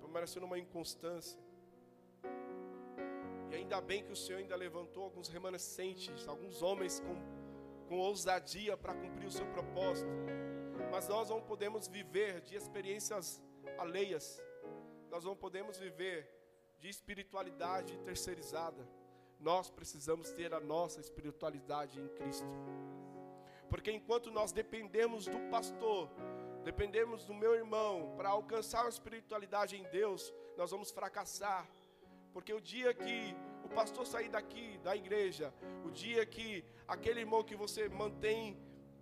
permaneceu 0.00 0.40
numa 0.40 0.58
inconstância 0.58 1.38
E 3.50 3.54
ainda 3.54 3.80
bem 3.80 4.04
que 4.04 4.12
o 4.12 4.16
Senhor 4.16 4.38
ainda 4.38 4.56
levantou 4.56 5.04
alguns 5.04 5.28
remanescentes, 5.28 6.26
alguns 6.28 6.62
homens 6.62 7.00
com, 7.00 7.16
com 7.88 7.98
ousadia 7.98 8.76
para 8.76 8.94
cumprir 8.94 9.26
o 9.26 9.30
seu 9.30 9.46
propósito. 9.46 10.10
Mas 10.90 11.08
nós 11.08 11.30
não 11.30 11.40
podemos 11.40 11.88
viver 11.88 12.40
de 12.42 12.56
experiências 12.56 13.42
alheias. 13.78 14.42
Nós 15.10 15.24
não 15.24 15.34
podemos 15.34 15.78
viver 15.78 16.28
de 16.78 16.88
espiritualidade 16.88 17.96
terceirizada. 17.98 18.86
Nós 19.40 19.70
precisamos 19.70 20.30
ter 20.32 20.52
a 20.52 20.60
nossa 20.60 21.00
espiritualidade 21.00 22.00
em 22.00 22.08
Cristo. 22.08 22.48
Porque 23.68 23.90
enquanto 23.92 24.30
nós 24.30 24.50
dependemos 24.50 25.26
do 25.26 25.38
pastor, 25.50 26.10
dependemos 26.64 27.24
do 27.24 27.34
meu 27.34 27.54
irmão 27.54 28.14
para 28.16 28.30
alcançar 28.30 28.86
a 28.86 28.88
espiritualidade 28.88 29.76
em 29.76 29.84
Deus, 29.84 30.32
nós 30.56 30.70
vamos 30.70 30.90
fracassar. 30.90 31.68
Porque 32.32 32.52
o 32.52 32.60
dia 32.60 32.92
que 32.94 33.34
o 33.64 33.68
pastor 33.68 34.06
sair 34.06 34.28
daqui 34.28 34.78
da 34.78 34.94
igreja, 34.96 35.52
o 35.84 35.90
dia 35.90 36.24
que 36.24 36.64
aquele 36.86 37.20
irmão 37.20 37.42
que 37.42 37.56
você 37.56 37.88
mantém 37.88 38.56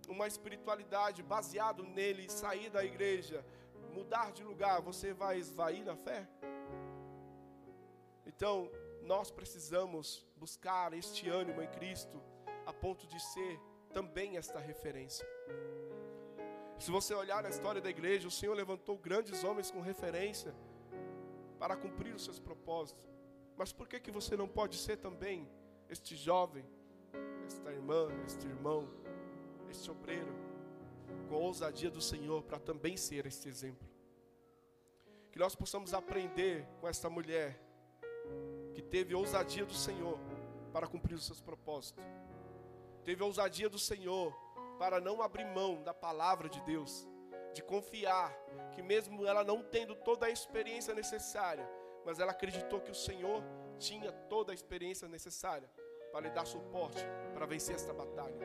uma 0.07 0.27
espiritualidade 0.27 1.21
baseado 1.21 1.83
nele 1.83 2.29
sair 2.29 2.69
da 2.69 2.83
igreja, 2.83 3.45
mudar 3.93 4.31
de 4.31 4.43
lugar, 4.43 4.81
você 4.81 5.13
vai 5.13 5.37
esvair 5.37 5.83
na 5.83 5.95
fé? 5.95 6.27
Então, 8.25 8.69
nós 9.01 9.31
precisamos 9.31 10.25
buscar 10.35 10.93
este 10.93 11.29
ânimo 11.29 11.61
em 11.61 11.67
Cristo 11.67 12.21
a 12.65 12.73
ponto 12.73 13.07
de 13.07 13.19
ser 13.21 13.59
também 13.93 14.37
esta 14.37 14.59
referência. 14.59 15.27
Se 16.77 16.91
você 16.91 17.13
olhar 17.13 17.41
na 17.41 17.49
história 17.49 17.81
da 17.81 17.89
igreja, 17.89 18.27
o 18.27 18.31
Senhor 18.31 18.53
levantou 18.53 18.97
grandes 18.97 19.43
homens 19.43 19.71
com 19.71 19.81
referência 19.81 20.53
para 21.57 21.75
cumprir 21.75 22.13
os 22.13 22.23
seus 22.23 22.39
propósitos. 22.39 23.16
Mas 23.57 23.73
por 23.73 23.87
que 23.87 23.99
que 23.99 24.11
você 24.11 24.37
não 24.37 24.47
pode 24.47 24.77
ser 24.77 24.97
também 24.97 25.49
este 25.89 26.15
jovem, 26.15 26.63
esta 27.45 27.71
irmã, 27.71 28.07
este 28.25 28.45
irmão, 28.45 28.87
este 29.69 29.89
obreiro, 29.89 30.33
com 31.27 31.35
a 31.35 31.39
ousadia 31.39 31.89
do 31.89 31.99
Senhor 31.99 32.43
para 32.43 32.59
também 32.59 32.95
ser 32.95 33.25
este 33.25 33.49
exemplo? 33.49 33.87
Que 35.31 35.39
nós 35.39 35.55
possamos 35.55 35.93
aprender 35.93 36.67
com 36.79 36.87
esta 36.87 37.09
mulher 37.09 37.59
que 38.75 38.81
teve 38.81 39.15
ousadia 39.15 39.65
do 39.65 39.73
Senhor 39.73 40.19
para 40.71 40.87
cumprir 40.87 41.15
os 41.15 41.25
seus 41.25 41.41
propósitos. 41.41 42.03
Teve 43.03 43.23
ousadia 43.23 43.67
do 43.67 43.79
Senhor 43.79 44.31
para 44.77 45.01
não 45.01 45.23
abrir 45.23 45.45
mão 45.45 45.81
da 45.81 45.93
palavra 45.93 46.47
de 46.47 46.61
Deus, 46.61 47.07
de 47.55 47.63
confiar 47.63 48.31
que 48.73 48.83
mesmo 48.83 49.25
ela 49.25 49.43
não 49.43 49.63
tendo 49.63 49.95
toda 49.95 50.27
a 50.27 50.29
experiência 50.29 50.93
necessária, 50.93 51.67
mas 52.07 52.21
ela 52.21 52.31
acreditou 52.31 52.79
que 52.79 52.89
o 52.89 52.95
Senhor 52.95 53.43
tinha 53.77 54.13
toda 54.13 54.53
a 54.53 54.55
experiência 54.55 55.09
necessária 55.09 55.69
para 56.09 56.21
lhe 56.21 56.29
dar 56.29 56.45
suporte 56.45 57.05
para 57.33 57.45
vencer 57.45 57.75
esta 57.75 57.93
batalha. 57.93 58.39